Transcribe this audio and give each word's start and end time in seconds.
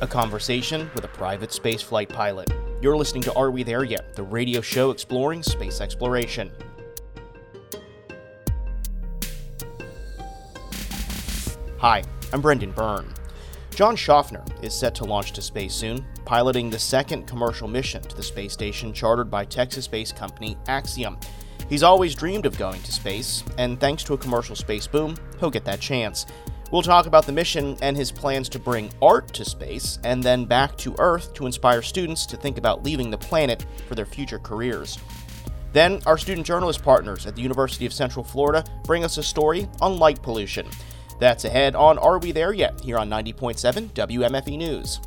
a 0.00 0.06
conversation 0.06 0.90
with 0.94 1.04
a 1.04 1.08
private 1.08 1.50
spaceflight 1.50 2.08
pilot. 2.08 2.52
You're 2.82 2.96
listening 2.96 3.22
to 3.24 3.34
Are 3.34 3.50
We 3.50 3.62
There 3.62 3.84
Yet? 3.84 4.14
The 4.14 4.22
radio 4.22 4.60
show 4.60 4.90
exploring 4.90 5.42
space 5.42 5.80
exploration. 5.80 6.50
Hi, 11.78 12.02
I'm 12.32 12.40
Brendan 12.40 12.72
Byrne. 12.72 13.12
John 13.70 13.96
Shoffner 13.96 14.44
is 14.62 14.74
set 14.74 14.94
to 14.96 15.04
launch 15.04 15.32
to 15.32 15.42
space 15.42 15.74
soon, 15.74 16.04
piloting 16.24 16.70
the 16.70 16.78
second 16.78 17.26
commercial 17.26 17.68
mission 17.68 18.02
to 18.02 18.16
the 18.16 18.22
space 18.22 18.52
station 18.52 18.92
chartered 18.92 19.30
by 19.30 19.44
Texas 19.44 19.86
based 19.86 20.16
company 20.16 20.56
Axiom. 20.66 21.18
He's 21.68 21.82
always 21.82 22.14
dreamed 22.14 22.46
of 22.46 22.58
going 22.58 22.82
to 22.82 22.92
space, 22.92 23.44
and 23.58 23.78
thanks 23.80 24.02
to 24.04 24.14
a 24.14 24.18
commercial 24.18 24.56
space 24.56 24.86
boom, 24.86 25.16
he'll 25.40 25.50
get 25.50 25.64
that 25.64 25.80
chance. 25.80 26.26
We'll 26.74 26.82
talk 26.82 27.06
about 27.06 27.24
the 27.24 27.30
mission 27.30 27.76
and 27.82 27.96
his 27.96 28.10
plans 28.10 28.48
to 28.48 28.58
bring 28.58 28.90
art 29.00 29.32
to 29.34 29.44
space 29.44 30.00
and 30.02 30.20
then 30.20 30.44
back 30.44 30.76
to 30.78 30.96
Earth 30.98 31.32
to 31.34 31.46
inspire 31.46 31.82
students 31.82 32.26
to 32.26 32.36
think 32.36 32.58
about 32.58 32.82
leaving 32.82 33.12
the 33.12 33.16
planet 33.16 33.64
for 33.86 33.94
their 33.94 34.04
future 34.04 34.40
careers. 34.40 34.98
Then, 35.72 36.00
our 36.04 36.18
student 36.18 36.44
journalist 36.44 36.82
partners 36.82 37.26
at 37.26 37.36
the 37.36 37.42
University 37.42 37.86
of 37.86 37.92
Central 37.92 38.24
Florida 38.24 38.64
bring 38.82 39.04
us 39.04 39.18
a 39.18 39.22
story 39.22 39.68
on 39.80 40.00
light 40.00 40.20
pollution. 40.20 40.66
That's 41.20 41.44
ahead 41.44 41.76
on 41.76 41.96
Are 41.98 42.18
We 42.18 42.32
There 42.32 42.52
Yet? 42.52 42.80
here 42.80 42.98
on 42.98 43.08
90.7 43.08 43.90
WMFE 43.90 44.58
News. 44.58 45.00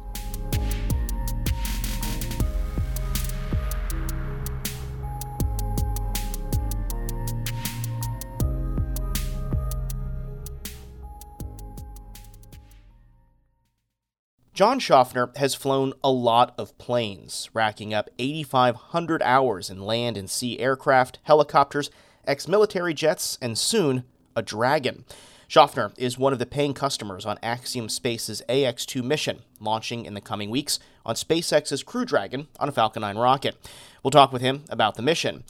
John 14.57 14.79
Shoffner 14.79 15.37
has 15.37 15.53
flown 15.53 15.93
a 16.03 16.09
lot 16.09 16.55
of 16.57 16.75
planes, 16.79 17.47
racking 17.53 17.93
up 17.93 18.09
8,500 18.17 19.21
hours 19.21 19.69
in 19.69 19.83
land 19.83 20.17
and 20.17 20.27
sea 20.27 20.57
aircraft, 20.57 21.19
helicopters, 21.21 21.91
ex 22.25 22.47
military 22.47 22.95
jets, 22.95 23.37
and 23.39 23.55
soon 23.55 24.03
a 24.35 24.41
Dragon. 24.41 25.05
Shoffner 25.47 25.93
is 25.95 26.17
one 26.17 26.33
of 26.33 26.39
the 26.39 26.47
paying 26.47 26.73
customers 26.73 27.23
on 27.23 27.37
Axiom 27.43 27.87
Space's 27.87 28.41
AX 28.49 28.87
2 28.87 29.03
mission, 29.03 29.43
launching 29.59 30.05
in 30.05 30.15
the 30.15 30.21
coming 30.21 30.49
weeks 30.49 30.79
on 31.05 31.13
SpaceX's 31.13 31.83
Crew 31.83 32.03
Dragon 32.03 32.47
on 32.59 32.67
a 32.67 32.71
Falcon 32.71 33.01
9 33.01 33.15
rocket. 33.15 33.55
We'll 34.01 34.09
talk 34.09 34.33
with 34.33 34.41
him 34.41 34.63
about 34.71 34.95
the 34.95 35.03
mission. 35.03 35.43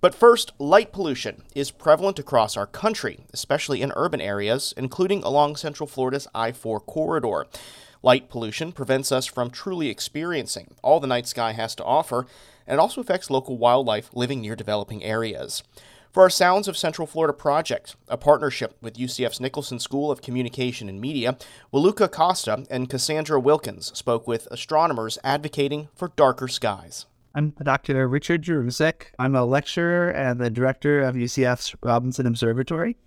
But 0.00 0.14
first, 0.14 0.52
light 0.60 0.92
pollution 0.92 1.42
is 1.56 1.72
prevalent 1.72 2.20
across 2.20 2.56
our 2.56 2.68
country, 2.68 3.24
especially 3.32 3.82
in 3.82 3.92
urban 3.96 4.20
areas, 4.20 4.72
including 4.76 5.24
along 5.24 5.56
Central 5.56 5.88
Florida's 5.88 6.28
I 6.32 6.52
4 6.52 6.78
corridor. 6.78 7.48
Light 8.04 8.28
pollution 8.28 8.72
prevents 8.72 9.12
us 9.12 9.26
from 9.26 9.50
truly 9.50 9.88
experiencing 9.88 10.74
all 10.82 10.98
the 10.98 11.06
night 11.06 11.28
sky 11.28 11.52
has 11.52 11.76
to 11.76 11.84
offer, 11.84 12.26
and 12.66 12.74
it 12.74 12.80
also 12.80 13.00
affects 13.00 13.30
local 13.30 13.56
wildlife 13.56 14.10
living 14.12 14.40
near 14.40 14.56
developing 14.56 15.04
areas. 15.04 15.62
For 16.10 16.24
our 16.24 16.30
Sounds 16.30 16.66
of 16.66 16.76
Central 16.76 17.06
Florida 17.06 17.32
project, 17.32 17.94
a 18.08 18.16
partnership 18.16 18.76
with 18.82 18.96
UCF's 18.96 19.40
Nicholson 19.40 19.78
School 19.78 20.10
of 20.10 20.20
Communication 20.20 20.88
and 20.88 21.00
Media, 21.00 21.38
Waluka 21.72 22.10
Costa 22.10 22.66
and 22.68 22.90
Cassandra 22.90 23.38
Wilkins 23.38 23.96
spoke 23.96 24.26
with 24.26 24.48
astronomers 24.50 25.16
advocating 25.22 25.88
for 25.94 26.08
darker 26.16 26.48
skies. 26.48 27.06
I'm 27.36 27.50
Dr. 27.62 28.08
Richard 28.08 28.42
Jerusek. 28.42 29.12
I'm 29.18 29.36
a 29.36 29.44
lecturer 29.44 30.10
and 30.10 30.40
the 30.40 30.50
director 30.50 31.00
of 31.00 31.14
UCF's 31.14 31.74
Robinson 31.82 32.26
Observatory. 32.26 32.98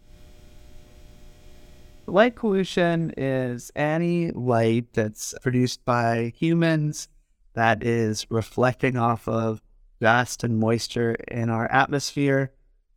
Light 2.07 2.35
pollution 2.35 3.13
is 3.17 3.71
any 3.75 4.29
light 4.31 4.93
that's 4.93 5.33
produced 5.41 5.83
by 5.85 6.33
humans 6.37 7.07
that 7.53 7.83
is 7.83 8.27
reflecting 8.29 8.95
off 8.95 9.27
of 9.27 9.61
dust 9.99 10.43
and 10.43 10.59
moisture 10.59 11.15
in 11.27 11.49
our 11.49 11.69
atmosphere, 11.71 12.51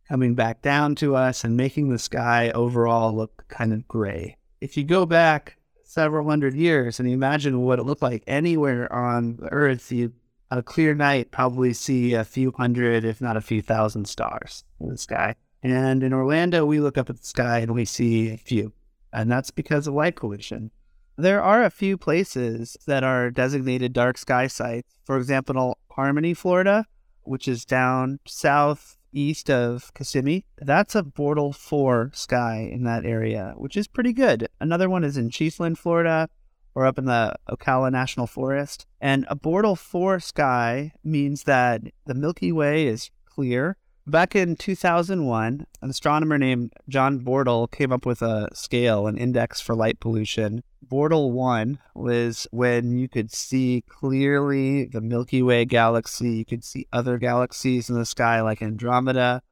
coming 0.07 0.35
back 0.35 0.61
down 0.61 0.93
to 0.95 1.15
us 1.15 1.43
and 1.43 1.57
making 1.57 1.89
the 1.89 1.97
sky 1.97 2.51
overall 2.51 3.15
look 3.15 3.45
kind 3.47 3.73
of 3.73 3.87
gray. 3.87 4.37
If 4.61 4.77
you 4.77 4.83
go 4.83 5.07
back 5.07 5.57
several 5.83 6.29
hundred 6.29 6.53
years 6.53 6.99
and 6.99 7.09
you 7.09 7.15
imagine 7.15 7.61
what 7.61 7.79
it 7.79 7.83
looked 7.83 8.03
like 8.03 8.23
anywhere 8.27 8.91
on 8.93 9.37
the 9.37 9.51
Earth, 9.51 9.91
you 9.91 10.13
a 10.51 10.61
clear 10.61 10.93
night 10.93 11.31
probably 11.31 11.73
see 11.73 12.13
a 12.13 12.23
few 12.23 12.51
hundred, 12.51 13.05
if 13.05 13.21
not 13.21 13.37
a 13.37 13.41
few 13.41 13.61
thousand 13.61 14.07
stars 14.07 14.63
in 14.79 14.89
the 14.89 14.97
sky. 14.97 15.35
And 15.63 16.03
in 16.03 16.13
Orlando, 16.13 16.65
we 16.65 16.79
look 16.79 16.97
up 16.97 17.09
at 17.09 17.17
the 17.17 17.25
sky 17.25 17.59
and 17.59 17.73
we 17.73 17.85
see 17.85 18.31
a 18.31 18.37
few 18.37 18.71
and 19.13 19.31
that's 19.31 19.51
because 19.51 19.87
of 19.87 19.93
light 19.93 20.15
pollution. 20.15 20.71
There 21.17 21.41
are 21.41 21.63
a 21.63 21.69
few 21.69 21.97
places 21.97 22.77
that 22.87 23.03
are 23.03 23.29
designated 23.29 23.91
dark 23.91 24.17
sky 24.17 24.47
sites. 24.47 24.93
For 25.03 25.17
example, 25.17 25.77
Harmony, 25.91 26.33
Florida, 26.33 26.85
which 27.23 27.47
is 27.47 27.65
down 27.65 28.19
southeast 28.25 29.49
of 29.49 29.93
Kissimmee. 29.93 30.45
That's 30.59 30.95
a 30.95 31.03
Bortle 31.03 31.53
4 31.53 32.11
sky 32.13 32.69
in 32.71 32.85
that 32.85 33.05
area, 33.05 33.53
which 33.57 33.75
is 33.75 33.87
pretty 33.87 34.13
good. 34.13 34.47
Another 34.61 34.89
one 34.89 35.03
is 35.03 35.17
in 35.17 35.29
Chiefland, 35.29 35.77
Florida, 35.77 36.29
or 36.73 36.85
up 36.85 36.97
in 36.97 37.05
the 37.05 37.35
Ocala 37.49 37.91
National 37.91 38.27
Forest. 38.27 38.85
And 39.01 39.25
a 39.29 39.35
Bortle 39.35 39.77
4 39.77 40.21
sky 40.21 40.93
means 41.03 41.43
that 41.43 41.81
the 42.05 42.13
Milky 42.13 42.53
Way 42.53 42.87
is 42.87 43.11
clear 43.25 43.75
Back 44.09 44.35
in 44.35 44.55
2001, 44.55 45.67
an 45.83 45.89
astronomer 45.91 46.39
named 46.39 46.73
John 46.87 47.19
Bortle 47.19 47.69
came 47.69 47.91
up 47.91 48.07
with 48.07 48.23
a 48.23 48.49
scale, 48.55 49.05
an 49.05 49.19
index 49.19 49.61
for 49.61 49.75
light 49.75 49.99
pollution. 49.99 50.63
Bortle 50.83 51.29
1 51.29 51.77
was 51.93 52.47
when 52.49 52.97
you 52.97 53.07
could 53.07 53.31
see 53.31 53.83
clearly 53.87 54.85
the 54.85 54.99
Milky 54.99 55.43
Way 55.43 55.63
galaxy. 55.65 56.31
You 56.31 56.45
could 56.45 56.63
see 56.63 56.87
other 56.91 57.19
galaxies 57.19 57.87
in 57.87 57.99
the 57.99 58.05
sky 58.05 58.41
like 58.41 58.63
Andromeda. 58.63 59.43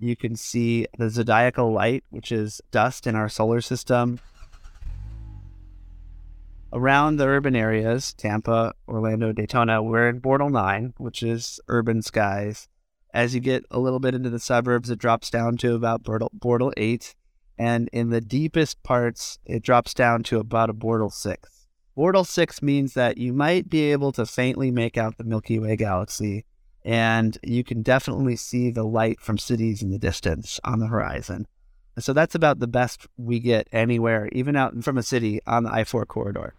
You 0.00 0.16
can 0.16 0.34
see 0.34 0.88
the 0.98 1.08
zodiacal 1.08 1.72
light, 1.72 2.02
which 2.10 2.32
is 2.32 2.60
dust 2.72 3.06
in 3.06 3.14
our 3.14 3.28
solar 3.28 3.60
system. 3.60 4.18
Around 6.72 7.18
the 7.18 7.28
urban 7.28 7.54
areas, 7.54 8.12
Tampa, 8.14 8.72
Orlando, 8.88 9.30
Daytona, 9.30 9.80
we're 9.80 10.08
in 10.08 10.20
Bortle 10.20 10.50
9, 10.50 10.94
which 10.98 11.22
is 11.22 11.60
urban 11.68 12.02
skies. 12.02 12.66
As 13.12 13.34
you 13.34 13.40
get 13.40 13.64
a 13.70 13.78
little 13.78 14.00
bit 14.00 14.14
into 14.14 14.30
the 14.30 14.38
suburbs, 14.38 14.90
it 14.90 14.98
drops 14.98 15.30
down 15.30 15.56
to 15.58 15.74
about 15.74 16.02
Bortle, 16.02 16.30
Bortle 16.38 16.72
8. 16.76 17.14
And 17.58 17.90
in 17.92 18.08
the 18.08 18.22
deepest 18.22 18.82
parts, 18.82 19.38
it 19.44 19.62
drops 19.62 19.92
down 19.92 20.22
to 20.24 20.38
about 20.38 20.70
a 20.70 20.74
Bortle 20.74 21.12
6. 21.12 21.66
Bortle 21.96 22.26
6 22.26 22.62
means 22.62 22.94
that 22.94 23.18
you 23.18 23.34
might 23.34 23.68
be 23.68 23.92
able 23.92 24.12
to 24.12 24.24
faintly 24.24 24.70
make 24.70 24.96
out 24.96 25.18
the 25.18 25.24
Milky 25.24 25.58
Way 25.58 25.76
galaxy, 25.76 26.46
and 26.84 27.36
you 27.42 27.62
can 27.62 27.82
definitely 27.82 28.36
see 28.36 28.70
the 28.70 28.84
light 28.84 29.20
from 29.20 29.36
cities 29.36 29.82
in 29.82 29.90
the 29.90 29.98
distance 29.98 30.58
on 30.64 30.78
the 30.78 30.86
horizon. 30.86 31.46
so 31.98 32.14
that's 32.14 32.34
about 32.34 32.60
the 32.60 32.66
best 32.66 33.06
we 33.18 33.38
get 33.38 33.68
anywhere, 33.72 34.30
even 34.32 34.56
out 34.56 34.82
from 34.82 34.96
a 34.96 35.02
city 35.02 35.40
on 35.46 35.64
the 35.64 35.72
I 35.72 35.84
4 35.84 36.06
corridor. 36.06 36.54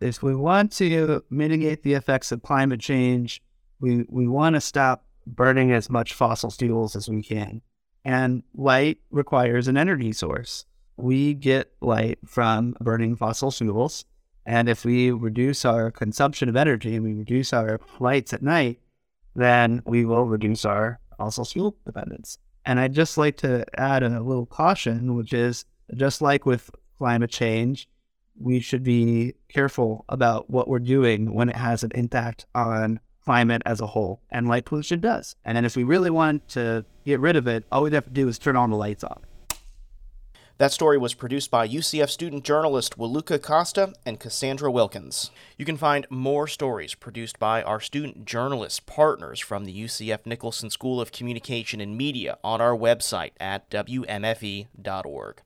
If 0.00 0.22
we 0.22 0.36
want 0.36 0.70
to 0.74 1.24
mitigate 1.28 1.82
the 1.82 1.94
effects 1.94 2.30
of 2.30 2.42
climate 2.42 2.80
change, 2.80 3.42
we 3.80 4.04
we 4.08 4.28
want 4.28 4.54
to 4.54 4.60
stop 4.60 5.04
burning 5.26 5.72
as 5.72 5.90
much 5.90 6.14
fossil 6.14 6.50
fuels 6.50 6.96
as 6.96 7.08
we 7.08 7.22
can. 7.22 7.62
And 8.04 8.42
light 8.54 8.98
requires 9.10 9.68
an 9.68 9.76
energy 9.76 10.12
source. 10.12 10.64
We 10.96 11.34
get 11.34 11.72
light 11.80 12.18
from 12.26 12.74
burning 12.80 13.16
fossil 13.16 13.50
fuels. 13.50 14.04
And 14.46 14.68
if 14.68 14.84
we 14.84 15.10
reduce 15.10 15.64
our 15.64 15.90
consumption 15.90 16.48
of 16.48 16.56
energy 16.56 16.96
and 16.96 17.04
we 17.04 17.12
reduce 17.12 17.52
our 17.52 17.80
lights 17.98 18.32
at 18.32 18.42
night, 18.42 18.80
then 19.34 19.82
we 19.84 20.04
will 20.04 20.24
reduce 20.24 20.64
our 20.64 20.98
fossil 21.18 21.44
fuel 21.44 21.76
dependence. 21.84 22.38
And 22.64 22.80
I'd 22.80 22.94
just 22.94 23.18
like 23.18 23.36
to 23.38 23.64
add 23.78 24.02
a 24.02 24.20
little 24.20 24.46
caution, 24.46 25.14
which 25.14 25.32
is 25.32 25.64
just 25.94 26.22
like 26.22 26.46
with 26.46 26.70
climate 26.98 27.30
change, 27.30 27.88
we 28.38 28.60
should 28.60 28.82
be 28.82 29.34
careful 29.48 30.04
about 30.08 30.48
what 30.50 30.68
we're 30.68 30.78
doing 30.78 31.34
when 31.34 31.48
it 31.48 31.56
has 31.56 31.82
an 31.82 31.90
impact 31.94 32.46
on 32.54 33.00
climate 33.24 33.62
as 33.64 33.80
a 33.80 33.86
whole, 33.88 34.20
and 34.30 34.48
light 34.48 34.64
pollution 34.64 35.00
does. 35.00 35.36
And 35.44 35.56
then 35.56 35.64
if 35.64 35.76
we 35.76 35.84
really 35.84 36.10
want 36.10 36.48
to 36.50 36.84
get 37.04 37.20
rid 37.20 37.36
of 37.36 37.46
it, 37.46 37.64
all 37.70 37.82
we 37.82 37.90
have 37.92 38.04
to 38.04 38.10
do 38.10 38.28
is 38.28 38.38
turn 38.38 38.56
on 38.56 38.70
the 38.70 38.76
lights 38.76 39.04
off. 39.04 39.22
That 40.60 40.72
story 40.72 40.98
was 40.98 41.14
produced 41.14 41.50
by 41.50 41.66
UCF 41.66 42.10
student 42.10 42.44
journalist 42.44 42.98
Waluka 42.98 43.40
Costa 43.40 43.94
and 44.04 44.20
Cassandra 44.20 44.70
Wilkins. 44.70 45.30
You 45.56 45.64
can 45.64 45.78
find 45.78 46.06
more 46.10 46.46
stories 46.46 46.94
produced 46.94 47.38
by 47.38 47.62
our 47.62 47.80
student 47.80 48.26
journalist 48.26 48.84
partners 48.84 49.40
from 49.40 49.64
the 49.64 49.72
UCF 49.72 50.26
Nicholson 50.26 50.68
School 50.68 51.00
of 51.00 51.12
Communication 51.12 51.80
and 51.80 51.96
Media 51.96 52.36
on 52.44 52.60
our 52.60 52.76
website 52.76 53.30
at 53.40 53.70
WMFE.org. 53.70 55.40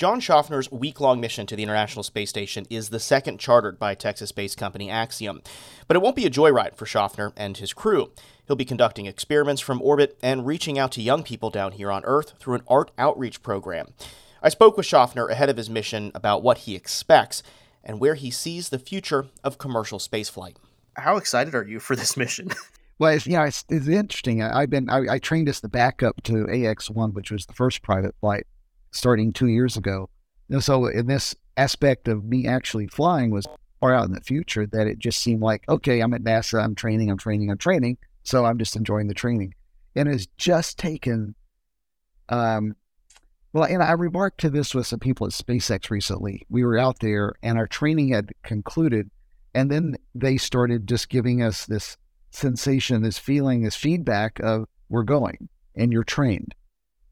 John 0.00 0.18
Shoffner's 0.18 0.72
week 0.72 0.98
long 0.98 1.20
mission 1.20 1.44
to 1.44 1.54
the 1.54 1.62
International 1.62 2.02
Space 2.02 2.30
Station 2.30 2.66
is 2.70 2.88
the 2.88 2.98
second 2.98 3.38
chartered 3.38 3.78
by 3.78 3.94
Texas 3.94 4.32
based 4.32 4.56
company 4.56 4.88
Axiom. 4.88 5.42
But 5.86 5.94
it 5.94 6.00
won't 6.00 6.16
be 6.16 6.24
a 6.24 6.30
joyride 6.30 6.74
for 6.74 6.86
Shoffner 6.86 7.34
and 7.36 7.54
his 7.58 7.74
crew. 7.74 8.10
He'll 8.46 8.56
be 8.56 8.64
conducting 8.64 9.04
experiments 9.04 9.60
from 9.60 9.82
orbit 9.82 10.18
and 10.22 10.46
reaching 10.46 10.78
out 10.78 10.90
to 10.92 11.02
young 11.02 11.22
people 11.22 11.50
down 11.50 11.72
here 11.72 11.92
on 11.92 12.02
Earth 12.06 12.32
through 12.38 12.54
an 12.54 12.62
art 12.66 12.92
outreach 12.96 13.42
program. 13.42 13.88
I 14.42 14.48
spoke 14.48 14.78
with 14.78 14.86
Shoffner 14.86 15.28
ahead 15.28 15.50
of 15.50 15.58
his 15.58 15.68
mission 15.68 16.12
about 16.14 16.42
what 16.42 16.58
he 16.58 16.74
expects 16.74 17.42
and 17.84 18.00
where 18.00 18.14
he 18.14 18.30
sees 18.30 18.70
the 18.70 18.78
future 18.78 19.26
of 19.44 19.58
commercial 19.58 19.98
spaceflight. 19.98 20.56
How 20.96 21.18
excited 21.18 21.54
are 21.54 21.68
you 21.68 21.78
for 21.78 21.94
this 21.94 22.16
mission? 22.16 22.52
Well, 22.98 23.14
it's, 23.14 23.26
yeah, 23.26 23.46
it's, 23.46 23.64
it's 23.70 23.88
interesting. 23.88 24.42
I, 24.42 24.60
have 24.60 24.68
been 24.68 24.90
I, 24.90 25.14
I, 25.14 25.18
trained 25.18 25.48
as 25.48 25.60
the 25.60 25.70
backup 25.70 26.22
to 26.24 26.44
AX1, 26.44 27.14
which 27.14 27.30
was 27.30 27.46
the 27.46 27.54
first 27.54 27.80
private 27.80 28.14
flight 28.20 28.46
starting 28.90 29.32
two 29.32 29.48
years 29.48 29.76
ago. 29.76 30.08
And 30.48 30.62
so, 30.62 30.86
in 30.86 31.06
this 31.06 31.34
aspect 31.56 32.08
of 32.08 32.24
me 32.24 32.46
actually 32.46 32.86
flying 32.86 33.30
was 33.30 33.46
far 33.80 33.94
out 33.94 34.06
in 34.06 34.12
the 34.12 34.20
future 34.20 34.66
that 34.66 34.86
it 34.86 34.98
just 34.98 35.18
seemed 35.18 35.40
like, 35.40 35.64
okay, 35.68 36.00
I'm 36.00 36.14
at 36.14 36.22
NASA, 36.22 36.62
I'm 36.62 36.74
training, 36.74 37.10
I'm 37.10 37.18
training, 37.18 37.50
I'm 37.50 37.58
training. 37.58 37.98
So 38.22 38.44
I'm 38.44 38.58
just 38.58 38.76
enjoying 38.76 39.08
the 39.08 39.14
training. 39.14 39.54
And 39.96 40.08
it's 40.08 40.26
just 40.36 40.78
taken, 40.78 41.34
um, 42.28 42.76
well, 43.52 43.64
and 43.64 43.82
I 43.82 43.92
remarked 43.92 44.38
to 44.40 44.50
this 44.50 44.74
with 44.74 44.86
some 44.86 45.00
people 45.00 45.26
at 45.26 45.32
SpaceX 45.32 45.90
recently. 45.90 46.46
We 46.48 46.64
were 46.64 46.78
out 46.78 47.00
there 47.00 47.34
and 47.42 47.58
our 47.58 47.66
training 47.66 48.12
had 48.12 48.30
concluded. 48.42 49.10
And 49.54 49.70
then 49.70 49.96
they 50.14 50.36
started 50.36 50.86
just 50.86 51.08
giving 51.08 51.42
us 51.42 51.66
this 51.66 51.96
sensation, 52.30 53.02
this 53.02 53.18
feeling, 53.18 53.62
this 53.62 53.74
feedback 53.74 54.38
of 54.40 54.66
we're 54.88 55.02
going 55.02 55.48
and 55.74 55.92
you're 55.92 56.04
trained. 56.04 56.54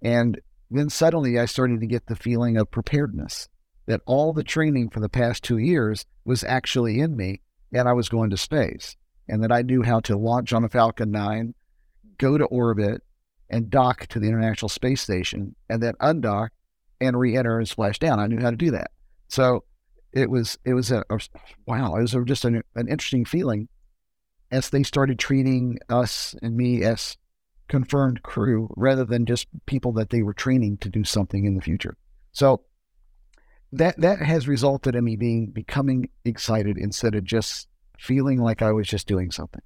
And 0.02 0.38
then 0.70 0.91
suddenly 0.91 1.38
I 1.38 1.47
started 1.47 1.81
to 1.81 1.87
get 1.87 2.06
the 2.06 2.17
feeling 2.17 2.56
of 2.56 2.70
preparedness 2.70 3.49
that 3.87 4.03
all 4.06 4.32
the 4.32 4.44
training 4.44 4.91
for 4.91 5.00
the 5.00 5.09
past 5.09 5.43
two 5.43 5.59
years 5.59 6.05
was 6.25 6.44
actually 6.44 7.00
in 7.00 7.17
me 7.17 7.41
and 7.73 7.88
I 7.88 7.93
was 7.93 8.09
going 8.09 8.31
to 8.31 8.37
space 8.37 8.97
and 9.29 9.43
that 9.43 9.53
I 9.53 9.62
knew 9.62 9.82
how 9.82 10.00
to 10.00 10.17
launch 10.17 10.53
on 10.53 10.65
a 10.65 10.69
Falcon 10.69 11.11
9, 11.11 11.55
go 12.19 12.38
to 12.38 12.44
orbit, 12.44 13.03
and 13.50 13.70
dock 13.70 14.06
to 14.09 14.19
the 14.19 14.29
International 14.29 14.69
Space 14.69 15.00
Station, 15.00 15.55
and 15.69 15.82
then 15.82 15.94
undock 16.00 16.50
and 17.00 17.19
re-enter 17.19 17.59
and 17.59 17.69
splash 17.69 17.99
down. 17.99 18.21
I 18.21 18.26
knew 18.26 18.41
how 18.41 18.50
to 18.50 18.56
do 18.56 18.71
that. 18.73 18.91
So 19.29 19.64
it 20.12 20.31
was 20.31 20.59
it 20.64 20.75
was 20.75 20.91
a, 20.91 21.05
a 21.11 21.19
wow, 21.67 21.97
it 21.97 22.03
was 22.03 22.14
a, 22.14 22.25
just 22.25 22.44
an, 22.44 22.62
an 22.75 22.88
interesting 22.88 23.25
feeling 23.25 23.69
as 24.50 24.71
they 24.71 24.82
started 24.82 25.19
treating 25.19 25.79
us 25.88 26.35
and 26.43 26.56
me 26.56 26.82
as 26.82 27.17
confirmed 27.69 28.23
crew 28.23 28.73
rather 28.76 29.05
than 29.05 29.26
just 29.26 29.47
people 29.67 29.93
that 29.93 30.11
they 30.11 30.23
were 30.23 30.35
training 30.35 30.79
to 30.79 30.88
do 30.88 31.05
something 31.05 31.44
in 31.44 31.55
the 31.55 31.61
future. 31.61 31.97
So 32.32 32.62
that 33.73 34.00
that 34.00 34.20
has 34.20 34.49
resulted 34.49 34.94
in 34.94 35.05
me 35.05 35.17
being 35.17 35.50
becoming 35.50 36.09
excited 36.25 36.79
instead 36.79 37.15
of 37.15 37.25
just 37.25 37.69
feeling 37.99 38.41
like 38.41 38.62
I 38.62 38.73
was 38.73 38.87
just 38.87 39.06
doing 39.06 39.31
something. 39.31 39.62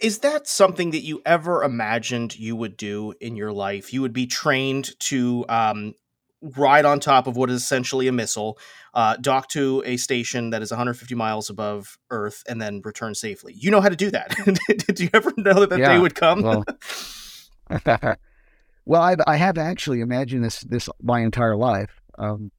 Is 0.00 0.18
that 0.18 0.46
something 0.46 0.90
that 0.90 1.00
you 1.00 1.22
ever 1.24 1.62
imagined 1.62 2.38
you 2.38 2.54
would 2.56 2.76
do 2.76 3.14
in 3.20 3.36
your 3.36 3.52
life? 3.52 3.92
You 3.92 4.02
would 4.02 4.12
be 4.12 4.26
trained 4.26 4.98
to 5.00 5.46
um, 5.48 5.94
ride 6.42 6.84
on 6.84 7.00
top 7.00 7.26
of 7.26 7.36
what 7.36 7.50
is 7.50 7.62
essentially 7.62 8.08
a 8.08 8.12
missile, 8.12 8.58
uh, 8.94 9.16
dock 9.16 9.48
to 9.48 9.82
a 9.86 9.96
station 9.96 10.50
that 10.50 10.60
is 10.60 10.70
150 10.70 11.14
miles 11.14 11.48
above 11.48 11.98
Earth, 12.10 12.42
and 12.48 12.60
then 12.60 12.82
return 12.84 13.14
safely. 13.14 13.54
You 13.56 13.70
know 13.70 13.80
how 13.80 13.88
to 13.88 13.96
do 13.96 14.10
that. 14.10 14.36
Did 14.86 15.00
you 15.00 15.08
ever 15.14 15.32
know 15.36 15.60
that 15.60 15.70
that 15.70 15.78
yeah, 15.78 15.94
day 15.94 15.98
would 15.98 16.14
come? 16.14 16.42
well, 16.42 16.64
well 18.84 19.02
I've, 19.02 19.20
I 19.26 19.36
have 19.36 19.58
actually 19.58 20.00
imagined 20.00 20.44
this 20.44 20.60
this 20.60 20.88
my 21.00 21.20
entire 21.20 21.56
life. 21.56 22.00
Um, 22.18 22.50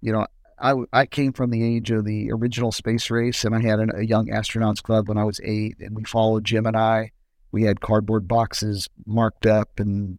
you 0.00 0.12
know, 0.12 0.26
I, 0.62 0.74
I 0.92 1.06
came 1.06 1.32
from 1.32 1.50
the 1.50 1.62
age 1.62 1.90
of 1.90 2.04
the 2.04 2.30
original 2.32 2.70
space 2.72 3.10
race, 3.10 3.44
and 3.44 3.54
I 3.54 3.60
had 3.60 3.80
a 3.80 4.06
young 4.06 4.28
astronauts 4.28 4.82
club 4.82 5.08
when 5.08 5.18
I 5.18 5.24
was 5.24 5.40
eight, 5.42 5.76
and 5.80 5.96
we 5.96 6.04
followed 6.04 6.44
Gemini. 6.44 7.08
We 7.50 7.64
had 7.64 7.80
cardboard 7.80 8.28
boxes 8.28 8.88
marked 9.04 9.44
up 9.44 9.78
and 9.78 10.18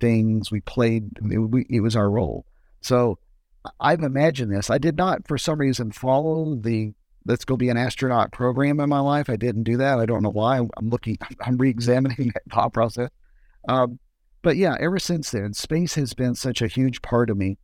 things. 0.00 0.50
We 0.50 0.60
played, 0.60 1.10
it, 1.30 1.38
we, 1.38 1.66
it 1.70 1.80
was 1.80 1.96
our 1.96 2.10
role. 2.10 2.44
So 2.80 3.18
I've 3.80 4.02
imagined 4.02 4.52
this. 4.52 4.70
I 4.70 4.78
did 4.78 4.96
not, 4.96 5.26
for 5.26 5.38
some 5.38 5.58
reason, 5.58 5.92
follow 5.92 6.56
the 6.56 6.92
let's 7.24 7.44
go 7.44 7.56
be 7.56 7.68
an 7.68 7.76
astronaut 7.76 8.30
program 8.30 8.78
in 8.78 8.88
my 8.88 9.00
life. 9.00 9.28
I 9.28 9.36
didn't 9.36 9.64
do 9.64 9.76
that. 9.78 9.98
I 9.98 10.06
don't 10.06 10.22
know 10.22 10.30
why. 10.30 10.58
I'm 10.58 10.90
looking, 10.90 11.18
I'm 11.40 11.56
re 11.58 11.70
examining 11.70 12.32
that 12.34 12.42
thought 12.52 12.72
process. 12.72 13.10
Um, 13.68 13.98
but 14.42 14.56
yeah, 14.56 14.76
ever 14.78 14.98
since 14.98 15.30
then, 15.30 15.54
space 15.54 15.94
has 15.94 16.14
been 16.14 16.34
such 16.34 16.62
a 16.62 16.68
huge 16.68 17.02
part 17.02 17.30
of 17.30 17.36
me 17.36 17.58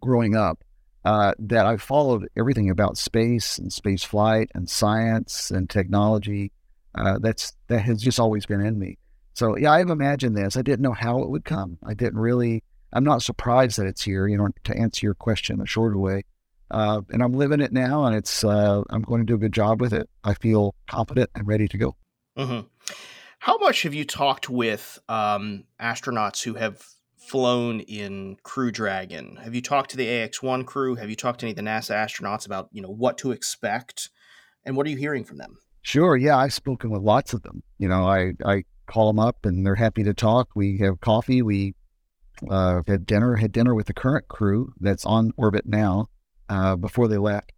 growing 0.00 0.36
up 0.36 0.62
uh, 1.04 1.32
that 1.38 1.66
I've 1.66 1.82
followed 1.82 2.28
everything 2.36 2.70
about 2.70 2.98
space 2.98 3.58
and 3.58 3.72
space 3.72 4.04
flight 4.04 4.50
and 4.54 4.68
science 4.68 5.50
and 5.50 5.68
technology. 5.68 6.52
Uh, 6.94 7.18
that's 7.18 7.54
that 7.68 7.80
has 7.80 8.02
just 8.02 8.20
always 8.20 8.46
been 8.46 8.60
in 8.60 8.78
me. 8.78 8.98
So 9.34 9.56
yeah, 9.56 9.72
I've 9.72 9.90
imagined 9.90 10.36
this. 10.36 10.56
I 10.56 10.62
didn't 10.62 10.82
know 10.82 10.92
how 10.92 11.22
it 11.22 11.30
would 11.30 11.44
come. 11.44 11.78
I 11.84 11.94
didn't 11.94 12.18
really. 12.18 12.62
I'm 12.92 13.04
not 13.04 13.22
surprised 13.22 13.78
that 13.78 13.86
it's 13.86 14.02
here. 14.02 14.28
You 14.28 14.36
know, 14.36 14.48
to 14.64 14.76
answer 14.76 15.06
your 15.06 15.14
question 15.14 15.60
a 15.60 15.66
shorter 15.66 15.96
way, 15.98 16.24
uh, 16.70 17.00
and 17.10 17.22
I'm 17.22 17.32
living 17.32 17.60
it 17.60 17.72
now, 17.72 18.04
and 18.04 18.14
it's. 18.14 18.44
Uh, 18.44 18.82
I'm 18.90 19.02
going 19.02 19.22
to 19.22 19.26
do 19.26 19.34
a 19.34 19.38
good 19.38 19.52
job 19.52 19.80
with 19.80 19.94
it. 19.94 20.08
I 20.22 20.34
feel 20.34 20.74
confident 20.86 21.30
and 21.34 21.48
ready 21.48 21.68
to 21.68 21.78
go. 21.78 21.96
Mm-hmm. 22.36 22.66
How 23.42 23.58
much 23.58 23.82
have 23.82 23.92
you 23.92 24.04
talked 24.04 24.48
with 24.48 25.00
um, 25.08 25.64
astronauts 25.80 26.44
who 26.44 26.54
have 26.54 26.80
flown 27.16 27.80
in 27.80 28.36
Crew 28.44 28.70
Dragon? 28.70 29.34
Have 29.42 29.52
you 29.52 29.60
talked 29.60 29.90
to 29.90 29.96
the 29.96 30.08
AX-1 30.08 30.64
crew? 30.64 30.94
Have 30.94 31.10
you 31.10 31.16
talked 31.16 31.40
to 31.40 31.46
any 31.46 31.50
of 31.50 31.56
the 31.56 31.62
NASA 31.62 31.92
astronauts 31.92 32.46
about 32.46 32.68
you 32.70 32.80
know 32.80 32.88
what 32.88 33.18
to 33.18 33.32
expect, 33.32 34.10
and 34.64 34.76
what 34.76 34.86
are 34.86 34.90
you 34.90 34.96
hearing 34.96 35.24
from 35.24 35.38
them? 35.38 35.58
Sure. 35.80 36.16
Yeah, 36.16 36.36
I've 36.36 36.52
spoken 36.52 36.90
with 36.90 37.02
lots 37.02 37.32
of 37.32 37.42
them. 37.42 37.64
You 37.78 37.88
know, 37.88 38.06
I 38.06 38.34
I 38.46 38.62
call 38.86 39.08
them 39.08 39.18
up 39.18 39.44
and 39.44 39.66
they're 39.66 39.74
happy 39.74 40.04
to 40.04 40.14
talk. 40.14 40.50
We 40.54 40.78
have 40.78 41.00
coffee. 41.00 41.42
We 41.42 41.74
uh, 42.48 42.82
had 42.86 43.06
dinner. 43.06 43.34
Had 43.34 43.50
dinner 43.50 43.74
with 43.74 43.88
the 43.88 43.92
current 43.92 44.28
crew 44.28 44.72
that's 44.78 45.04
on 45.04 45.32
orbit 45.36 45.66
now. 45.66 46.06
Uh, 46.48 46.76
before 46.76 47.08
they 47.08 47.18
left, 47.18 47.50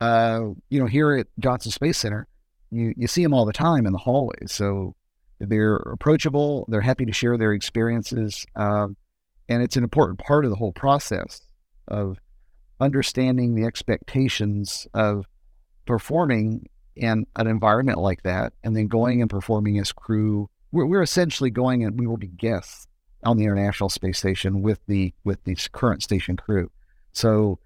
uh, 0.00 0.46
you 0.70 0.80
know, 0.80 0.86
here 0.86 1.12
at 1.12 1.28
Johnson 1.38 1.70
Space 1.70 1.98
Center, 1.98 2.26
you 2.72 2.94
you 2.96 3.06
see 3.06 3.22
them 3.22 3.32
all 3.32 3.44
the 3.44 3.52
time 3.52 3.86
in 3.86 3.92
the 3.92 3.98
hallways. 3.98 4.50
So 4.50 4.96
they're 5.40 5.76
approachable. 5.76 6.66
They're 6.68 6.80
happy 6.80 7.06
to 7.06 7.12
share 7.12 7.36
their 7.36 7.52
experiences, 7.52 8.46
um, 8.56 8.96
and 9.48 9.62
it's 9.62 9.76
an 9.76 9.82
important 9.82 10.18
part 10.18 10.44
of 10.44 10.50
the 10.50 10.56
whole 10.56 10.72
process 10.72 11.42
of 11.88 12.18
understanding 12.78 13.54
the 13.54 13.64
expectations 13.64 14.86
of 14.94 15.26
performing 15.86 16.68
in 16.94 17.26
an 17.36 17.46
environment 17.46 17.98
like 17.98 18.22
that, 18.22 18.52
and 18.62 18.76
then 18.76 18.86
going 18.86 19.20
and 19.20 19.30
performing 19.30 19.78
as 19.78 19.92
crew 19.92 20.48
we're, 20.72 20.86
we're 20.86 21.02
essentially 21.02 21.50
going 21.50 21.84
and 21.84 21.98
we 21.98 22.06
will 22.06 22.16
be 22.16 22.28
guests 22.28 22.86
on 23.24 23.36
the 23.36 23.44
International 23.44 23.88
Space 23.88 24.18
Station 24.18 24.62
with 24.62 24.80
the 24.86 25.12
with 25.24 25.42
the 25.44 25.56
current 25.72 26.02
station 26.02 26.36
crew. 26.36 26.70
So 27.12 27.58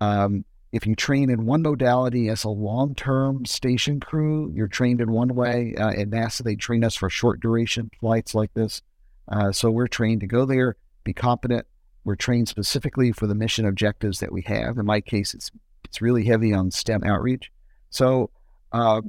um, 0.00 0.44
if 0.72 0.86
you 0.86 0.94
train 0.94 1.30
in 1.30 1.46
one 1.46 1.62
modality 1.62 2.28
as 2.28 2.44
a 2.44 2.48
long-term 2.48 3.44
station 3.46 4.00
crew, 4.00 4.50
you're 4.54 4.66
trained 4.68 5.00
in 5.00 5.12
one 5.12 5.34
way. 5.34 5.74
Uh, 5.78 5.90
at 5.90 6.10
NASA, 6.10 6.42
they 6.42 6.56
train 6.56 6.84
us 6.84 6.94
for 6.94 7.08
short 7.08 7.40
duration 7.40 7.90
flights 8.00 8.34
like 8.34 8.52
this. 8.54 8.82
Uh, 9.28 9.52
so 9.52 9.70
we're 9.70 9.86
trained 9.86 10.20
to 10.20 10.26
go 10.26 10.44
there, 10.44 10.76
be 11.04 11.12
competent. 11.12 11.66
We're 12.04 12.16
trained 12.16 12.48
specifically 12.48 13.12
for 13.12 13.26
the 13.26 13.34
mission 13.34 13.66
objectives 13.66 14.20
that 14.20 14.32
we 14.32 14.42
have. 14.42 14.78
In 14.78 14.86
my 14.86 15.00
case, 15.00 15.34
it's 15.34 15.50
it's 15.84 16.02
really 16.02 16.24
heavy 16.24 16.52
on 16.52 16.70
STEM 16.70 17.04
outreach. 17.04 17.50
So 17.90 18.30
uh, 18.72 19.02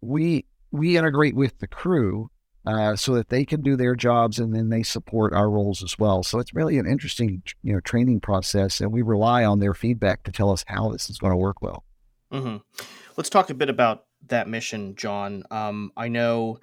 we 0.00 0.46
we 0.70 0.96
integrate 0.96 1.34
with 1.34 1.58
the 1.58 1.66
crew 1.66 2.30
uh, 2.68 2.94
so 2.94 3.14
that 3.14 3.30
they 3.30 3.46
can 3.46 3.62
do 3.62 3.76
their 3.76 3.96
jobs 3.96 4.38
and 4.38 4.54
then 4.54 4.68
they 4.68 4.82
support 4.82 5.32
our 5.32 5.48
roles 5.48 5.82
as 5.82 5.98
well. 5.98 6.22
So 6.22 6.38
it's 6.38 6.52
really 6.52 6.78
an 6.78 6.86
interesting, 6.86 7.42
you 7.62 7.72
know, 7.72 7.80
training 7.80 8.20
process, 8.20 8.82
and 8.82 8.92
we 8.92 9.00
rely 9.00 9.42
on 9.42 9.58
their 9.58 9.72
feedback 9.72 10.22
to 10.24 10.32
tell 10.32 10.50
us 10.50 10.64
how 10.66 10.90
this 10.90 11.08
is 11.08 11.16
going 11.16 11.30
to 11.30 11.36
work 11.36 11.62
well. 11.62 11.84
Mm-hmm. 12.30 12.58
Let's 13.16 13.30
talk 13.30 13.48
a 13.48 13.54
bit 13.54 13.70
about 13.70 14.04
that 14.26 14.48
mission, 14.48 14.96
John. 14.96 15.44
Um, 15.50 15.92
I 15.96 16.08
know 16.08 16.58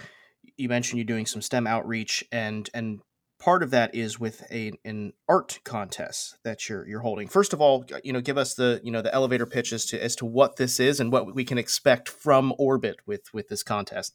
you 0.57 0.69
mentioned 0.69 0.99
you're 0.99 1.05
doing 1.05 1.25
some 1.25 1.41
STEM 1.41 1.65
outreach, 1.65 2.23
and 2.31 2.69
and 2.75 2.99
part 3.39 3.63
of 3.63 3.71
that 3.71 3.95
is 3.95 4.19
with 4.19 4.43
a 4.51 4.73
an 4.85 5.13
art 5.27 5.59
contest 5.63 6.37
that 6.43 6.69
you're 6.69 6.87
you're 6.87 7.01
holding. 7.01 7.27
First 7.27 7.51
of 7.51 7.61
all, 7.61 7.83
you 8.03 8.13
know, 8.13 8.21
give 8.21 8.37
us 8.37 8.53
the 8.53 8.79
you 8.83 8.91
know 8.91 9.01
the 9.01 9.13
elevator 9.13 9.47
pitch 9.47 9.73
as 9.73 9.87
to 9.87 10.03
as 10.03 10.15
to 10.17 10.25
what 10.25 10.57
this 10.57 10.79
is 10.79 10.99
and 10.99 11.11
what 11.11 11.33
we 11.33 11.43
can 11.43 11.57
expect 11.57 12.09
from 12.09 12.53
orbit 12.59 12.97
with 13.07 13.33
with 13.33 13.47
this 13.47 13.63
contest. 13.63 14.13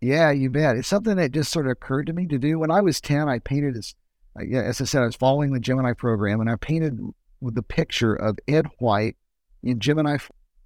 Yeah, 0.00 0.30
you 0.30 0.48
bet. 0.48 0.76
It's 0.76 0.88
something 0.88 1.16
that 1.16 1.32
just 1.32 1.52
sort 1.52 1.66
of 1.66 1.72
occurred 1.72 2.06
to 2.06 2.12
me 2.12 2.26
to 2.26 2.38
do. 2.38 2.58
When 2.58 2.70
I 2.70 2.80
was 2.80 3.00
10, 3.00 3.28
I 3.28 3.38
painted 3.38 3.76
as, 3.76 3.94
uh, 4.38 4.44
as 4.44 4.80
I 4.80 4.84
said, 4.84 5.02
I 5.02 5.06
was 5.06 5.16
following 5.16 5.52
the 5.52 5.60
Gemini 5.60 5.92
program 5.92 6.40
and 6.40 6.48
I 6.48 6.56
painted 6.56 6.98
with 7.40 7.54
the 7.54 7.62
picture 7.62 8.14
of 8.14 8.38
Ed 8.48 8.66
White 8.78 9.16
in 9.62 9.78
Gemini 9.78 10.16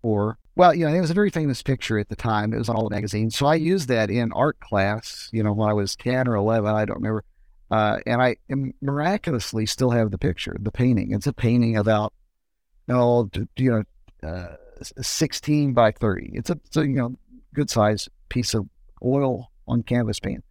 4. 0.02 0.38
Well, 0.56 0.72
you 0.72 0.86
know, 0.86 0.94
it 0.94 1.00
was 1.00 1.10
a 1.10 1.14
very 1.14 1.30
famous 1.30 1.62
picture 1.62 1.98
at 1.98 2.08
the 2.08 2.16
time. 2.16 2.52
It 2.52 2.58
was 2.58 2.68
on 2.68 2.76
all 2.76 2.88
the 2.88 2.94
magazines. 2.94 3.36
So 3.36 3.46
I 3.46 3.56
used 3.56 3.88
that 3.88 4.08
in 4.08 4.32
art 4.32 4.60
class, 4.60 5.28
you 5.32 5.42
know, 5.42 5.52
when 5.52 5.68
I 5.68 5.72
was 5.72 5.96
10 5.96 6.28
or 6.28 6.36
11, 6.36 6.72
I 6.72 6.84
don't 6.84 6.98
remember. 6.98 7.24
Uh, 7.72 7.98
and 8.06 8.22
I 8.22 8.36
miraculously 8.80 9.66
still 9.66 9.90
have 9.90 10.12
the 10.12 10.18
picture, 10.18 10.56
the 10.60 10.70
painting. 10.70 11.12
It's 11.12 11.26
a 11.26 11.32
painting 11.32 11.76
about 11.76 12.12
no, 12.86 13.28
you 13.56 13.84
know, 14.22 14.28
uh, 14.28 14.56
16 15.00 15.72
by 15.72 15.90
30. 15.90 16.30
It's 16.34 16.50
a, 16.50 16.60
it's 16.66 16.76
a, 16.76 16.86
you 16.86 16.96
know, 16.96 17.16
good 17.52 17.70
size 17.70 18.08
piece 18.28 18.54
of 18.54 18.68
oil 19.04 19.50
on 19.66 19.82
canvas 19.82 20.20
paint. 20.20 20.44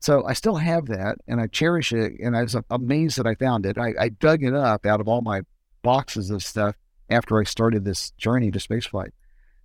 So 0.00 0.24
I 0.24 0.32
still 0.32 0.56
have 0.56 0.86
that 0.86 1.18
and 1.26 1.40
I 1.40 1.46
cherish 1.48 1.92
it. 1.92 2.12
And 2.20 2.36
I 2.36 2.42
was 2.42 2.56
amazed 2.70 3.18
that 3.18 3.26
I 3.26 3.34
found 3.34 3.66
it. 3.66 3.78
I, 3.78 3.94
I 3.98 4.08
dug 4.10 4.42
it 4.42 4.54
up 4.54 4.86
out 4.86 5.00
of 5.00 5.08
all 5.08 5.22
my 5.22 5.42
boxes 5.82 6.30
of 6.30 6.42
stuff 6.42 6.76
after 7.10 7.40
I 7.40 7.44
started 7.44 7.84
this 7.84 8.10
journey 8.12 8.50
to 8.50 8.58
spaceflight. 8.58 9.10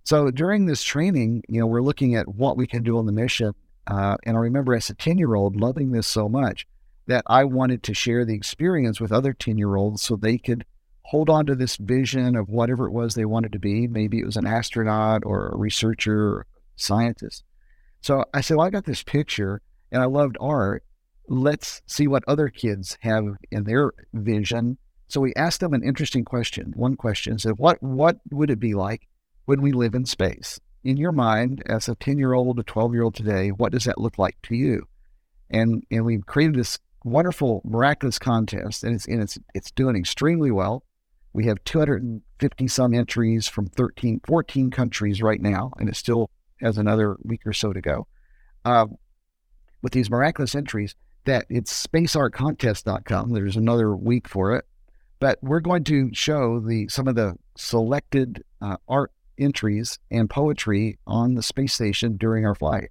So 0.04 0.30
during 0.30 0.66
this 0.66 0.82
training, 0.82 1.44
you 1.48 1.60
know, 1.60 1.66
we're 1.66 1.82
looking 1.82 2.14
at 2.14 2.28
what 2.28 2.56
we 2.56 2.66
can 2.66 2.82
do 2.82 2.98
on 2.98 3.06
the 3.06 3.12
mission. 3.12 3.54
Uh, 3.86 4.16
and 4.24 4.36
I 4.36 4.40
remember 4.40 4.74
as 4.74 4.90
a 4.90 4.94
10 4.94 5.18
year 5.18 5.34
old 5.34 5.56
loving 5.56 5.92
this 5.92 6.06
so 6.06 6.28
much 6.28 6.66
that 7.06 7.24
I 7.26 7.44
wanted 7.44 7.82
to 7.84 7.94
share 7.94 8.24
the 8.24 8.34
experience 8.34 9.00
with 9.00 9.12
other 9.12 9.32
10 9.32 9.58
year 9.58 9.76
olds 9.76 10.02
so 10.02 10.16
they 10.16 10.38
could 10.38 10.64
hold 11.02 11.28
on 11.28 11.46
to 11.46 11.54
this 11.54 11.76
vision 11.76 12.34
of 12.34 12.48
whatever 12.48 12.86
it 12.86 12.92
was 12.92 13.14
they 13.14 13.26
wanted 13.26 13.52
to 13.52 13.58
be. 13.58 13.86
Maybe 13.86 14.18
it 14.18 14.26
was 14.26 14.36
an 14.36 14.46
astronaut 14.46 15.22
or 15.24 15.48
a 15.48 15.56
researcher 15.56 16.28
or 16.28 16.46
scientist. 16.76 17.44
So 18.04 18.22
I 18.34 18.42
said, 18.42 18.58
well, 18.58 18.66
I 18.66 18.70
got 18.70 18.84
this 18.84 19.02
picture 19.02 19.62
and 19.90 20.02
I 20.02 20.04
loved 20.04 20.36
art. 20.38 20.84
Let's 21.26 21.80
see 21.86 22.06
what 22.06 22.22
other 22.28 22.50
kids 22.50 22.98
have 23.00 23.24
in 23.50 23.64
their 23.64 23.94
vision. 24.12 24.76
So 25.08 25.22
we 25.22 25.32
asked 25.36 25.60
them 25.60 25.72
an 25.72 25.82
interesting 25.82 26.22
question. 26.22 26.74
One 26.76 26.96
question 26.96 27.38
said, 27.38 27.54
What 27.56 27.82
what 27.82 28.18
would 28.30 28.50
it 28.50 28.60
be 28.60 28.74
like 28.74 29.08
when 29.46 29.62
we 29.62 29.72
live 29.72 29.94
in 29.94 30.04
space? 30.04 30.60
In 30.82 30.98
your 30.98 31.12
mind, 31.12 31.62
as 31.64 31.88
a 31.88 31.94
10 31.94 32.18
year 32.18 32.34
old, 32.34 32.58
a 32.58 32.62
12 32.62 32.92
year 32.92 33.04
old 33.04 33.14
today, 33.14 33.48
what 33.48 33.72
does 33.72 33.84
that 33.84 33.96
look 33.96 34.18
like 34.18 34.36
to 34.42 34.54
you? 34.54 34.86
And 35.48 35.82
and 35.90 36.04
we 36.04 36.18
created 36.18 36.56
this 36.56 36.78
wonderful, 37.04 37.62
miraculous 37.64 38.18
contest, 38.18 38.84
and 38.84 38.94
it's 38.94 39.06
and 39.06 39.22
it's 39.22 39.38
it's 39.54 39.70
doing 39.70 39.96
extremely 39.96 40.50
well. 40.50 40.84
We 41.32 41.46
have 41.46 41.64
250 41.64 42.68
some 42.68 42.92
entries 42.92 43.48
from 43.48 43.64
13, 43.64 44.20
14 44.26 44.70
countries 44.70 45.22
right 45.22 45.40
now, 45.40 45.72
and 45.78 45.88
it's 45.88 45.98
still 45.98 46.28
has 46.60 46.78
another 46.78 47.16
week 47.22 47.46
or 47.46 47.52
so 47.52 47.72
to 47.72 47.80
go. 47.80 48.06
Uh, 48.64 48.86
with 49.82 49.92
these 49.92 50.10
miraculous 50.10 50.54
entries, 50.54 50.94
that 51.24 51.46
it's 51.48 51.86
spaceartcontest.com. 51.86 53.32
There's 53.32 53.56
another 53.56 53.94
week 53.96 54.28
for 54.28 54.56
it, 54.56 54.64
but 55.20 55.38
we're 55.42 55.60
going 55.60 55.84
to 55.84 56.10
show 56.14 56.60
the 56.60 56.88
some 56.88 57.08
of 57.08 57.14
the 57.14 57.36
selected 57.56 58.42
uh, 58.60 58.76
art 58.88 59.12
entries 59.38 59.98
and 60.10 60.30
poetry 60.30 60.98
on 61.06 61.34
the 61.34 61.42
space 61.42 61.74
station 61.74 62.16
during 62.16 62.46
our 62.46 62.54
flight. 62.54 62.90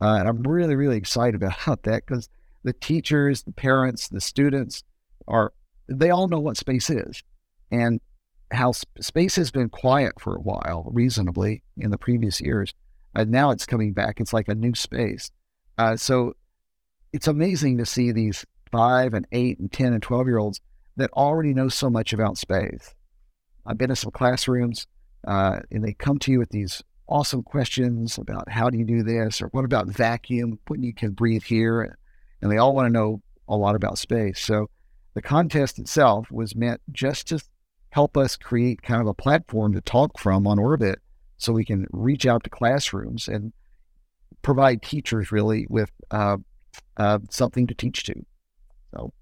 Uh, 0.00 0.16
and 0.18 0.28
I'm 0.28 0.42
really, 0.42 0.74
really 0.74 0.96
excited 0.96 1.42
about 1.42 1.82
that 1.84 2.04
because 2.06 2.28
the 2.62 2.72
teachers, 2.72 3.42
the 3.42 3.52
parents, 3.52 4.08
the 4.08 4.20
students 4.20 4.82
are, 5.28 5.52
they 5.88 6.10
all 6.10 6.28
know 6.28 6.40
what 6.40 6.56
space 6.56 6.90
is 6.90 7.22
and 7.70 8.00
how 8.50 8.72
sp- 8.72 9.00
space 9.00 9.36
has 9.36 9.50
been 9.50 9.68
quiet 9.68 10.20
for 10.20 10.36
a 10.36 10.40
while, 10.40 10.90
reasonably, 10.92 11.62
in 11.76 11.90
the 11.90 11.98
previous 11.98 12.40
years. 12.40 12.74
And 13.14 13.30
now 13.30 13.50
it's 13.50 13.66
coming 13.66 13.92
back. 13.92 14.20
It's 14.20 14.32
like 14.32 14.48
a 14.48 14.54
new 14.54 14.74
space. 14.74 15.30
Uh, 15.78 15.96
so 15.96 16.34
it's 17.12 17.28
amazing 17.28 17.78
to 17.78 17.86
see 17.86 18.12
these 18.12 18.44
five 18.70 19.14
and 19.14 19.26
eight 19.32 19.58
and 19.58 19.70
10 19.70 19.92
and 19.92 20.02
12 20.02 20.26
year 20.26 20.38
olds 20.38 20.60
that 20.96 21.10
already 21.12 21.54
know 21.54 21.68
so 21.68 21.88
much 21.90 22.12
about 22.12 22.38
space. 22.38 22.94
I've 23.66 23.78
been 23.78 23.90
in 23.90 23.96
some 23.96 24.10
classrooms 24.10 24.86
uh, 25.26 25.60
and 25.70 25.84
they 25.84 25.92
come 25.92 26.18
to 26.20 26.32
you 26.32 26.38
with 26.38 26.50
these 26.50 26.82
awesome 27.08 27.42
questions 27.42 28.18
about 28.18 28.48
how 28.48 28.70
do 28.70 28.78
you 28.78 28.84
do 28.84 29.02
this 29.02 29.40
or 29.40 29.48
what 29.48 29.64
about 29.64 29.88
vacuum, 29.88 30.58
when 30.68 30.82
you 30.82 30.94
can 30.94 31.12
breathe 31.12 31.44
here 31.44 31.96
and 32.40 32.50
they 32.50 32.58
all 32.58 32.74
want 32.74 32.86
to 32.86 32.92
know 32.92 33.22
a 33.48 33.56
lot 33.56 33.74
about 33.74 33.98
space. 33.98 34.40
So 34.40 34.68
the 35.14 35.22
contest 35.22 35.78
itself 35.78 36.30
was 36.30 36.56
meant 36.56 36.80
just 36.90 37.28
to 37.28 37.40
help 37.90 38.16
us 38.16 38.36
create 38.36 38.82
kind 38.82 39.00
of 39.00 39.06
a 39.06 39.14
platform 39.14 39.72
to 39.74 39.80
talk 39.80 40.18
from 40.18 40.46
on 40.46 40.58
orbit 40.58 40.98
so 41.44 41.52
we 41.52 41.64
can 41.64 41.86
reach 41.90 42.26
out 42.26 42.44
to 42.44 42.50
classrooms 42.50 43.28
and 43.28 43.52
provide 44.42 44.82
teachers 44.82 45.30
really 45.30 45.66
with 45.68 45.90
uh, 46.10 46.36
uh, 46.96 47.18
something 47.30 47.66
to 47.66 47.74
teach 47.74 48.04
to. 48.04 48.14
So 48.94 49.12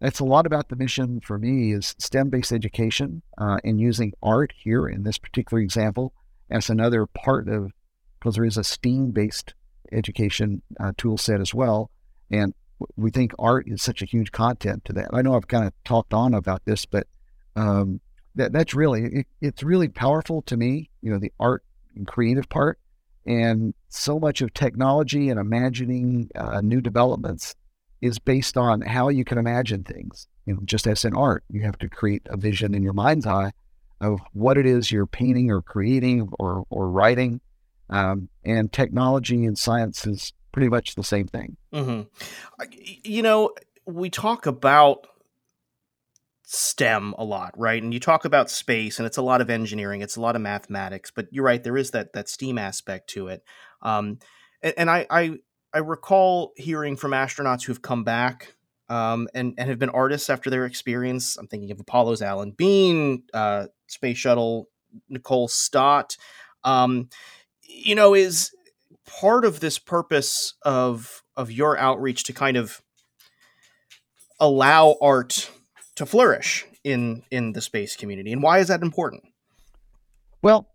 that's 0.00 0.20
a 0.20 0.24
lot 0.24 0.46
about 0.46 0.68
the 0.68 0.76
mission 0.76 1.20
for 1.20 1.38
me 1.38 1.72
is 1.72 1.94
STEM-based 1.98 2.52
education 2.52 3.22
uh, 3.38 3.58
and 3.64 3.80
using 3.80 4.12
art 4.22 4.52
here 4.56 4.88
in 4.88 5.02
this 5.04 5.18
particular 5.18 5.60
example 5.60 6.12
as 6.50 6.68
another 6.68 7.06
part 7.06 7.48
of 7.48 7.72
because 8.18 8.34
there 8.34 8.44
is 8.44 8.56
a 8.56 8.64
STEAM-based 8.64 9.54
education 9.92 10.62
uh, 10.78 10.92
tool 10.96 11.16
set 11.16 11.40
as 11.40 11.54
well. 11.54 11.90
And 12.30 12.54
we 12.96 13.10
think 13.10 13.32
art 13.38 13.66
is 13.68 13.82
such 13.82 14.02
a 14.02 14.06
huge 14.06 14.32
content 14.32 14.84
to 14.86 14.92
that. 14.94 15.08
I 15.12 15.22
know 15.22 15.34
I've 15.34 15.48
kind 15.48 15.66
of 15.66 15.72
talked 15.84 16.14
on 16.14 16.34
about 16.34 16.64
this, 16.64 16.86
but 16.86 17.06
um, 17.56 18.00
that 18.34 18.52
that's 18.52 18.74
really 18.74 19.04
it, 19.04 19.26
it's 19.40 19.62
really 19.62 19.88
powerful 19.88 20.42
to 20.42 20.56
me. 20.56 20.90
You 21.02 21.12
know, 21.12 21.18
the 21.18 21.32
art 21.38 21.62
and 21.96 22.06
creative 22.06 22.48
part, 22.48 22.78
and 23.26 23.74
so 23.88 24.18
much 24.18 24.40
of 24.40 24.54
technology 24.54 25.28
and 25.28 25.38
imagining 25.38 26.30
uh, 26.34 26.60
new 26.60 26.80
developments 26.80 27.54
is 28.00 28.18
based 28.18 28.56
on 28.56 28.80
how 28.80 29.08
you 29.08 29.24
can 29.24 29.38
imagine 29.38 29.84
things. 29.84 30.26
You 30.46 30.54
know, 30.54 30.60
just 30.64 30.86
as 30.86 31.04
in 31.04 31.14
art, 31.14 31.44
you 31.50 31.62
have 31.62 31.78
to 31.78 31.88
create 31.88 32.22
a 32.26 32.36
vision 32.36 32.74
in 32.74 32.82
your 32.82 32.94
mind's 32.94 33.26
eye 33.26 33.52
of 34.00 34.20
what 34.32 34.56
it 34.56 34.66
is 34.66 34.90
you're 34.90 35.06
painting 35.06 35.50
or 35.50 35.60
creating 35.62 36.28
or 36.38 36.64
or 36.70 36.88
writing. 36.88 37.40
Um, 37.90 38.28
and 38.44 38.72
technology 38.72 39.44
and 39.44 39.58
science 39.58 40.06
is 40.06 40.32
pretty 40.52 40.68
much 40.68 40.94
the 40.94 41.04
same 41.04 41.26
thing. 41.26 41.56
Mm-hmm. 41.72 42.02
You 43.04 43.22
know, 43.22 43.50
we 43.86 44.10
talk 44.10 44.46
about 44.46 45.06
STEM 46.52 47.14
a 47.16 47.22
lot, 47.22 47.56
right? 47.56 47.80
And 47.80 47.94
you 47.94 48.00
talk 48.00 48.24
about 48.24 48.50
space, 48.50 48.98
and 48.98 49.06
it's 49.06 49.16
a 49.16 49.22
lot 49.22 49.40
of 49.40 49.50
engineering, 49.50 50.00
it's 50.00 50.16
a 50.16 50.20
lot 50.20 50.34
of 50.34 50.42
mathematics. 50.42 51.12
But 51.12 51.28
you're 51.30 51.44
right, 51.44 51.62
there 51.62 51.76
is 51.76 51.92
that 51.92 52.12
that 52.14 52.28
STEAM 52.28 52.58
aspect 52.58 53.08
to 53.10 53.28
it. 53.28 53.44
Um, 53.82 54.18
and, 54.60 54.74
and 54.76 54.90
I, 54.90 55.06
I 55.08 55.36
I 55.72 55.78
recall 55.78 56.52
hearing 56.56 56.96
from 56.96 57.12
astronauts 57.12 57.64
who've 57.64 57.80
come 57.80 58.02
back 58.02 58.56
um, 58.88 59.28
and 59.32 59.54
and 59.58 59.68
have 59.68 59.78
been 59.78 59.90
artists 59.90 60.28
after 60.28 60.50
their 60.50 60.66
experience. 60.66 61.36
I'm 61.36 61.46
thinking 61.46 61.70
of 61.70 61.78
Apollo's 61.78 62.20
Alan 62.20 62.50
Bean, 62.50 63.22
uh, 63.32 63.68
Space 63.86 64.18
Shuttle 64.18 64.68
Nicole 65.08 65.46
Stott. 65.46 66.16
Um, 66.64 67.10
you 67.62 67.94
know, 67.94 68.12
is 68.12 68.50
part 69.06 69.44
of 69.44 69.60
this 69.60 69.78
purpose 69.78 70.54
of 70.62 71.22
of 71.36 71.52
your 71.52 71.78
outreach 71.78 72.24
to 72.24 72.32
kind 72.32 72.56
of 72.56 72.82
allow 74.40 74.96
art 75.00 75.48
to 76.00 76.06
flourish 76.06 76.66
in 76.82 77.22
in 77.30 77.52
the 77.52 77.60
space 77.60 77.94
community 77.94 78.32
and 78.32 78.42
why 78.42 78.58
is 78.58 78.68
that 78.68 78.80
important 78.82 79.22
well 80.42 80.66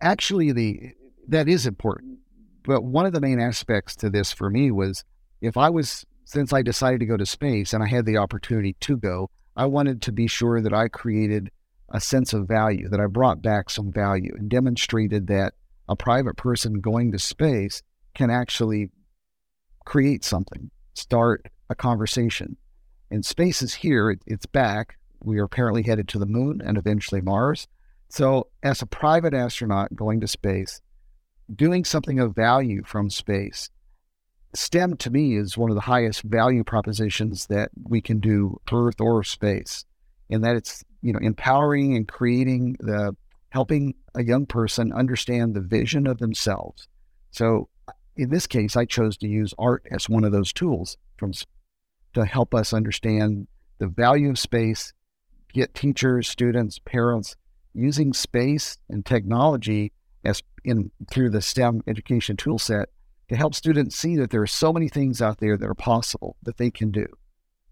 actually 0.00 0.52
the 0.52 0.92
that 1.26 1.48
is 1.48 1.66
important 1.66 2.18
but 2.64 2.84
one 2.84 3.04
of 3.04 3.12
the 3.12 3.20
main 3.20 3.40
aspects 3.40 3.96
to 3.96 4.08
this 4.08 4.32
for 4.32 4.48
me 4.48 4.70
was 4.70 5.04
if 5.40 5.56
i 5.56 5.68
was 5.68 6.06
since 6.24 6.52
i 6.52 6.62
decided 6.62 7.00
to 7.00 7.06
go 7.06 7.16
to 7.16 7.26
space 7.26 7.72
and 7.72 7.82
i 7.82 7.88
had 7.88 8.06
the 8.06 8.16
opportunity 8.16 8.76
to 8.78 8.96
go 8.96 9.28
i 9.56 9.66
wanted 9.66 10.00
to 10.00 10.12
be 10.12 10.28
sure 10.28 10.60
that 10.60 10.72
i 10.72 10.86
created 10.86 11.50
a 11.90 12.00
sense 12.00 12.32
of 12.32 12.46
value 12.46 12.88
that 12.88 13.00
i 13.00 13.06
brought 13.06 13.42
back 13.42 13.68
some 13.68 13.90
value 13.90 14.32
and 14.38 14.48
demonstrated 14.48 15.26
that 15.26 15.54
a 15.88 15.96
private 15.96 16.36
person 16.36 16.80
going 16.80 17.10
to 17.10 17.18
space 17.18 17.82
can 18.14 18.30
actually 18.30 18.90
create 19.84 20.22
something, 20.24 20.70
start 20.94 21.46
a 21.70 21.74
conversation. 21.74 22.56
And 23.10 23.24
space 23.24 23.62
is 23.62 23.74
here, 23.74 24.10
it, 24.10 24.22
it's 24.26 24.46
back. 24.46 24.98
We 25.22 25.38
are 25.38 25.44
apparently 25.44 25.82
headed 25.82 26.08
to 26.08 26.18
the 26.18 26.26
moon 26.26 26.60
and 26.64 26.76
eventually 26.76 27.20
Mars. 27.20 27.66
So, 28.08 28.48
as 28.62 28.80
a 28.80 28.86
private 28.86 29.34
astronaut 29.34 29.94
going 29.94 30.20
to 30.20 30.28
space, 30.28 30.80
doing 31.54 31.84
something 31.84 32.18
of 32.18 32.34
value 32.34 32.82
from 32.84 33.10
space, 33.10 33.70
STEM 34.54 34.96
to 34.98 35.10
me 35.10 35.36
is 35.36 35.58
one 35.58 35.70
of 35.70 35.74
the 35.74 35.82
highest 35.82 36.22
value 36.22 36.64
propositions 36.64 37.46
that 37.46 37.70
we 37.84 38.00
can 38.00 38.18
do 38.18 38.60
Earth 38.72 39.00
or 39.00 39.22
space, 39.22 39.84
in 40.30 40.40
that 40.40 40.56
it's 40.56 40.84
you 41.02 41.12
know 41.12 41.18
empowering 41.20 41.96
and 41.96 42.08
creating 42.08 42.76
the 42.80 43.14
helping 43.50 43.94
a 44.14 44.24
young 44.24 44.46
person 44.46 44.92
understand 44.92 45.54
the 45.54 45.60
vision 45.60 46.06
of 46.06 46.18
themselves. 46.18 46.88
So 47.30 47.68
in 48.16 48.30
this 48.30 48.46
case, 48.46 48.76
I 48.76 48.84
chose 48.84 49.16
to 49.18 49.28
use 49.28 49.54
art 49.58 49.86
as 49.90 50.08
one 50.08 50.24
of 50.24 50.32
those 50.32 50.52
tools 50.52 50.96
from 51.16 51.32
to 52.18 52.30
help 52.30 52.54
us 52.54 52.72
understand 52.72 53.46
the 53.78 53.86
value 53.86 54.30
of 54.30 54.38
space, 54.38 54.92
get 55.52 55.74
teachers, 55.74 56.28
students, 56.28 56.78
parents 56.78 57.36
using 57.74 58.12
space 58.12 58.78
and 58.88 59.04
technology 59.04 59.92
as 60.24 60.42
in 60.64 60.90
through 61.10 61.30
the 61.30 61.40
STEM 61.40 61.82
education 61.86 62.36
tool 62.36 62.58
set 62.58 62.88
to 63.28 63.36
help 63.36 63.54
students 63.54 63.96
see 63.96 64.16
that 64.16 64.30
there 64.30 64.42
are 64.42 64.46
so 64.46 64.72
many 64.72 64.88
things 64.88 65.22
out 65.22 65.38
there 65.38 65.56
that 65.56 65.68
are 65.68 65.74
possible 65.74 66.36
that 66.42 66.56
they 66.56 66.70
can 66.70 66.90
do 66.90 67.06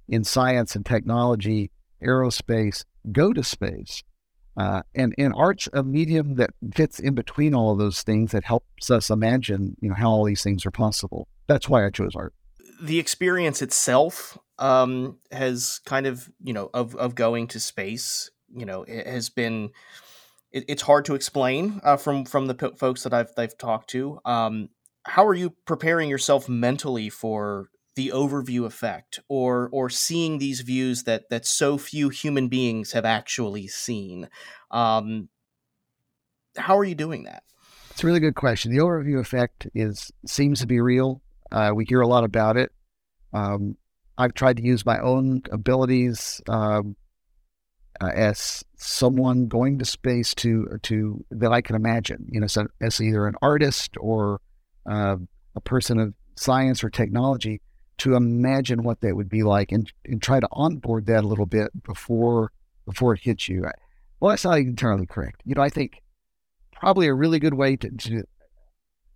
in 0.09 0.23
science 0.23 0.77
and 0.77 0.87
technology, 0.87 1.71
aerospace, 2.03 2.85
go 3.13 3.33
to 3.33 3.43
space. 3.43 4.03
Uh, 4.57 4.81
and 4.95 5.15
and 5.19 5.35
art's 5.37 5.69
a 5.75 5.83
medium 5.83 6.37
that 6.37 6.51
fits 6.75 6.99
in 6.99 7.15
between 7.15 7.55
all 7.55 7.73
of 7.73 7.79
those 7.79 8.03
things 8.03 8.33
that 8.33 8.45
helps 8.45 8.91
us 8.91 9.11
imagine, 9.11 9.77
you 9.81 9.91
know, 9.91 9.95
how 9.95 10.09
all 10.09 10.25
these 10.25 10.43
things 10.43 10.65
are 10.65 10.71
possible. 10.71 11.29
That's 11.47 11.69
why 11.69 11.85
I 11.85 11.91
chose 11.91 12.17
art. 12.17 12.33
The 12.81 12.99
experience 12.99 13.63
itself 13.63 14.39
um, 14.59 15.19
has 15.31 15.81
kind 15.85 16.07
of, 16.07 16.31
you 16.43 16.53
know, 16.53 16.71
of 16.75 16.95
of 16.97 17.15
going 17.15 17.49
to 17.49 17.61
space, 17.61 18.31
you 18.55 18.67
know, 18.67 18.83
it 18.83 19.07
has 19.07 19.29
been 19.29 19.71
it, 20.53 20.65
it's 20.69 20.83
hard 20.83 21.05
to 21.07 21.15
explain 21.15 21.81
uh, 21.85 21.97
from 21.97 22.25
from 22.25 22.47
the 22.47 22.55
p- 22.55 22.77
folks 22.77 23.03
that 23.03 23.13
I've 23.13 23.31
I've 23.37 23.59
talked 23.59 23.91
to. 23.91 24.21
Um, 24.25 24.71
how 25.05 25.27
are 25.27 25.35
you 25.35 25.51
preparing 25.67 26.09
yourself 26.09 26.49
mentally 26.49 27.09
for 27.11 27.69
the 27.95 28.11
overview 28.15 28.65
effect, 28.65 29.21
or 29.29 29.69
or 29.73 29.91
seeing 29.91 30.39
these 30.39 30.61
views 30.61 31.05
that 31.05 31.29
that 31.31 31.47
so 31.47 31.79
few 31.79 32.09
human 32.09 32.49
beings 32.49 32.93
have 32.93 33.05
actually 33.05 33.69
seen? 33.69 34.29
Um, 34.71 35.29
how 36.57 36.77
are 36.79 36.85
you 36.85 36.95
doing 36.95 37.25
that? 37.25 37.43
It's 37.91 38.03
a 38.03 38.07
really 38.07 38.21
good 38.21 38.35
question. 38.35 38.73
The 38.73 38.83
overview 38.83 39.21
effect 39.21 39.69
is 39.75 40.11
seems 40.27 40.61
to 40.61 40.67
be 40.67 40.81
real. 40.81 41.23
Uh, 41.53 41.73
we 41.75 41.85
hear 41.85 42.01
a 42.01 42.09
lot 42.09 42.25
about 42.25 42.57
it. 42.57 42.73
Um, 43.33 43.77
I've 44.19 44.35
tried 44.35 44.57
to 44.57 44.63
use 44.63 44.87
my 44.87 44.99
own 44.99 45.43
abilities 45.53 46.41
um, 46.49 46.97
uh, 48.01 48.11
as 48.15 48.65
someone 48.77 49.49
going 49.49 49.79
to 49.79 49.85
space 49.85 50.35
to 50.37 50.79
to 50.83 51.25
that 51.31 51.53
I 51.53 51.61
can 51.61 51.77
imagine. 51.77 52.27
You 52.31 52.41
know, 52.41 52.47
so 52.47 52.67
as 52.81 53.01
either 53.01 53.27
an 53.27 53.37
artist 53.43 53.97
or 53.99 54.41
uh, 54.91 55.17
a 55.55 55.61
person 55.61 55.99
of 55.99 56.15
science 56.37 56.85
or 56.85 56.91
technology 56.91 57.61
to 57.99 58.15
imagine 58.15 58.83
what 58.83 59.01
that 59.01 59.17
would 59.17 59.29
be 59.29 59.43
like 59.43 59.73
and, 59.73 59.91
and 60.05 60.21
try 60.21 60.39
to 60.39 60.49
onboard 60.53 61.07
that 61.07 61.25
a 61.25 61.27
little 61.27 61.47
bit 61.47 61.71
before 61.83 62.53
before 62.85 63.15
it 63.15 63.21
hits 63.23 63.49
you. 63.49 63.67
Well, 64.21 64.31
that's 64.31 64.45
not 64.45 64.59
entirely 64.59 65.07
correct. 65.07 65.43
You 65.45 65.55
know, 65.55 65.63
I 65.63 65.71
think 65.71 66.03
probably 66.73 67.07
a 67.07 67.15
really 67.15 67.39
good 67.39 67.55
way 67.55 67.77
to, 67.77 67.91
to 67.91 68.25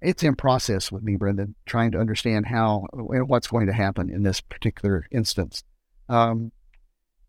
it's 0.01 0.23
in 0.23 0.35
process 0.35 0.91
with 0.91 1.03
me, 1.03 1.17
Brendan, 1.17 1.55
trying 1.67 1.93
to 1.93 1.99
understand 1.99 2.47
how 2.47 2.87
and 2.93 3.29
what's 3.29 3.49
going 3.49 3.67
to 3.67 3.73
happen 3.73 4.11
in 4.11 4.23
this 4.23 4.41
particular 4.41 5.07
instance. 5.11 5.63
Um, 6.09 6.53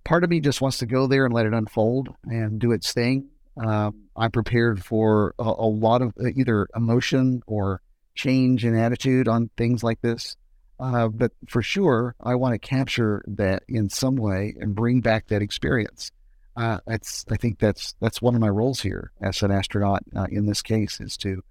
part 0.03 0.23
of 0.23 0.29
me 0.29 0.39
just 0.39 0.61
wants 0.61 0.79
to 0.79 0.85
go 0.85 1.07
there 1.07 1.25
and 1.25 1.33
let 1.33 1.45
it 1.45 1.53
unfold 1.53 2.09
and 2.23 2.59
do 2.59 2.71
its 2.71 2.93
thing. 2.93 3.29
Um, 3.57 4.05
I'm 4.15 4.31
prepared 4.31 4.83
for 4.83 5.35
a, 5.37 5.43
a, 5.43 5.67
lot 5.67 6.01
of 6.01 6.13
uh, 6.19 6.29
either 6.35 6.67
emotion 6.75 7.43
or 7.47 7.81
change 8.15 8.63
in 8.63 8.75
attitude 8.75 9.27
on 9.27 9.49
things 9.57 9.83
like 9.83 10.01
this. 10.01 10.37
Uh, 10.79 11.09
but 11.09 11.31
for 11.47 11.61
sure, 11.61 12.15
I 12.19 12.35
want 12.35 12.53
to 12.53 12.59
capture 12.59 13.23
that 13.27 13.63
in 13.67 13.89
some 13.89 14.15
way 14.15 14.55
and 14.59 14.73
bring 14.73 15.01
back 15.01 15.27
that 15.27 15.41
experience. 15.41 16.11
Uh, 16.55 16.79
that's 16.87 17.23
I 17.29 17.37
think 17.37 17.59
that's 17.59 17.93
that's 18.01 18.21
one 18.21 18.35
of 18.35 18.41
my 18.41 18.49
roles 18.49 18.81
here 18.81 19.11
as 19.21 19.41
an 19.41 19.51
astronaut 19.51 20.03
uh, 20.15 20.27
in 20.29 20.45
this 20.45 20.61
case 20.61 20.99
is 20.99 21.15
to 21.17 21.43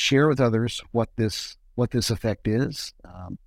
share 0.00 0.28
with 0.28 0.40
others 0.40 0.82
what 0.92 1.10
this 1.16 1.56
what 1.74 1.90
this 1.90 2.10
effect 2.10 2.48
is, 2.48 2.92
um, 3.04 3.38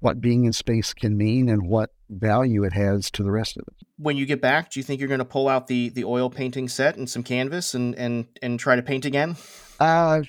what 0.00 0.20
being 0.20 0.44
in 0.44 0.52
space 0.52 0.94
can 0.94 1.16
mean, 1.16 1.48
and 1.48 1.66
what 1.66 1.90
value 2.08 2.62
it 2.64 2.72
has 2.72 3.10
to 3.10 3.22
the 3.22 3.30
rest 3.30 3.56
of 3.56 3.64
us. 3.68 3.80
When 3.96 4.16
you 4.16 4.26
get 4.26 4.40
back, 4.40 4.70
do 4.70 4.78
you 4.78 4.84
think 4.84 5.00
you're 5.00 5.08
going 5.08 5.18
to 5.18 5.24
pull 5.24 5.48
out 5.48 5.66
the 5.66 5.88
the 5.88 6.04
oil 6.04 6.30
painting 6.30 6.68
set 6.68 6.96
and 6.96 7.08
some 7.08 7.22
canvas 7.22 7.74
and 7.74 7.94
and 7.96 8.26
and 8.42 8.60
try 8.60 8.76
to 8.76 8.82
paint 8.82 9.04
again? 9.04 9.36
Uh, 9.80 10.22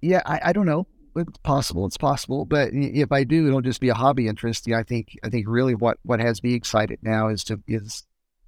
yeah, 0.00 0.22
I, 0.24 0.40
I 0.44 0.52
don't 0.52 0.66
know. 0.66 0.86
It's 1.16 1.38
possible. 1.38 1.86
It's 1.86 1.96
possible. 1.96 2.44
But 2.44 2.70
if 2.72 3.12
I 3.12 3.24
do, 3.24 3.46
it'll 3.46 3.60
just 3.60 3.80
be 3.80 3.88
a 3.88 3.94
hobby 3.94 4.26
interest. 4.26 4.66
Yeah, 4.66 4.78
I 4.78 4.84
think 4.84 5.16
I 5.24 5.28
think 5.28 5.46
really 5.48 5.74
what 5.74 5.98
what 6.02 6.20
has 6.20 6.42
me 6.42 6.54
excited 6.54 7.00
now 7.02 7.28
is 7.28 7.42
to 7.44 7.60
is 7.66 8.04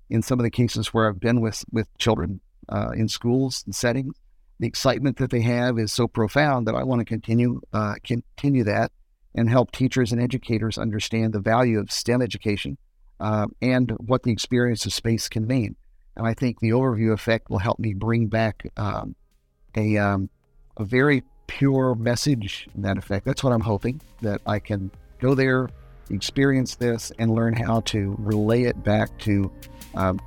in 0.08 0.22
some 0.22 0.38
of 0.38 0.44
the 0.44 0.50
cases 0.50 0.94
where 0.94 1.08
I've 1.08 1.20
been 1.20 1.40
with 1.40 1.64
with 1.72 1.88
children 1.98 2.40
uh, 2.68 2.90
in 2.94 3.08
schools 3.08 3.62
and 3.66 3.74
settings, 3.74 4.14
the 4.58 4.66
excitement 4.66 5.18
that 5.18 5.30
they 5.30 5.42
have 5.42 5.78
is 5.78 5.92
so 5.92 6.06
profound 6.06 6.66
that 6.66 6.74
I 6.74 6.82
want 6.82 7.00
to 7.00 7.04
continue 7.04 7.60
uh, 7.72 7.94
continue 8.02 8.64
that 8.64 8.92
and 9.34 9.50
help 9.50 9.70
teachers 9.70 10.12
and 10.12 10.20
educators 10.20 10.78
understand 10.78 11.32
the 11.34 11.40
value 11.40 11.78
of 11.78 11.92
STEM 11.92 12.22
education 12.22 12.78
uh, 13.20 13.46
and 13.60 13.90
what 13.98 14.22
the 14.22 14.32
experience 14.32 14.86
of 14.86 14.94
space 14.94 15.28
can 15.28 15.46
mean. 15.46 15.76
And 16.16 16.26
I 16.26 16.32
think 16.32 16.60
the 16.60 16.70
overview 16.70 17.12
effect 17.12 17.50
will 17.50 17.58
help 17.58 17.78
me 17.78 17.92
bring 17.92 18.28
back 18.28 18.70
um, 18.78 19.14
a 19.76 19.98
um, 19.98 20.30
a 20.78 20.84
very 20.84 21.22
pure 21.46 21.94
message 21.94 22.68
in 22.74 22.82
that 22.82 22.98
effect. 22.98 23.24
That's 23.24 23.44
what 23.44 23.52
I'm 23.52 23.60
hoping 23.60 24.00
that 24.22 24.40
I 24.46 24.58
can 24.58 24.90
go 25.20 25.34
there, 25.34 25.68
experience 26.10 26.76
this, 26.76 27.12
and 27.18 27.30
learn 27.30 27.54
how 27.54 27.80
to 27.80 28.16
relay 28.18 28.62
it 28.64 28.82
back 28.82 29.16
to 29.20 29.50
um, 29.94 30.20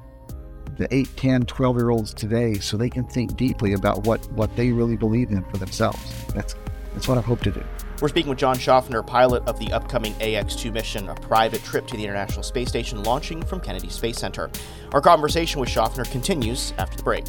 the 0.80 0.92
8, 0.96 1.18
10, 1.18 1.46
12 1.46 1.78
year 1.78 1.90
olds 1.90 2.14
today 2.14 2.56
so 2.56 2.78
they 2.78 2.90
can 2.90 3.04
think 3.04 3.36
deeply 3.36 3.74
about 3.74 4.06
what, 4.06 4.26
what 4.32 4.56
they 4.56 4.72
really 4.72 4.96
believe 4.96 5.30
in 5.30 5.44
for 5.44 5.58
themselves. 5.58 6.00
That's, 6.34 6.56
that's 6.94 7.08
what 7.08 7.18
I 7.18 7.22
hope 7.22 7.42
to 7.42 7.52
do. 7.52 7.64
We're 8.02 8.08
speaking 8.08 8.30
with 8.30 8.40
John 8.40 8.56
Shoffner, 8.56 9.06
pilot 9.06 9.46
of 9.46 9.60
the 9.60 9.74
upcoming 9.74 10.16
AX 10.22 10.56
2 10.56 10.72
mission, 10.72 11.10
a 11.10 11.16
private 11.16 11.62
trip 11.66 11.86
to 11.88 11.98
the 11.98 12.04
International 12.04 12.44
Space 12.44 12.70
Station 12.70 13.04
launching 13.04 13.44
from 13.44 13.60
Kennedy 13.60 13.90
Space 13.90 14.18
Center. 14.18 14.50
Our 14.94 15.02
conversation 15.02 15.60
with 15.60 15.68
Shoffner 15.68 16.10
continues 16.10 16.74
after 16.78 16.96
the 16.96 17.04
break. 17.04 17.26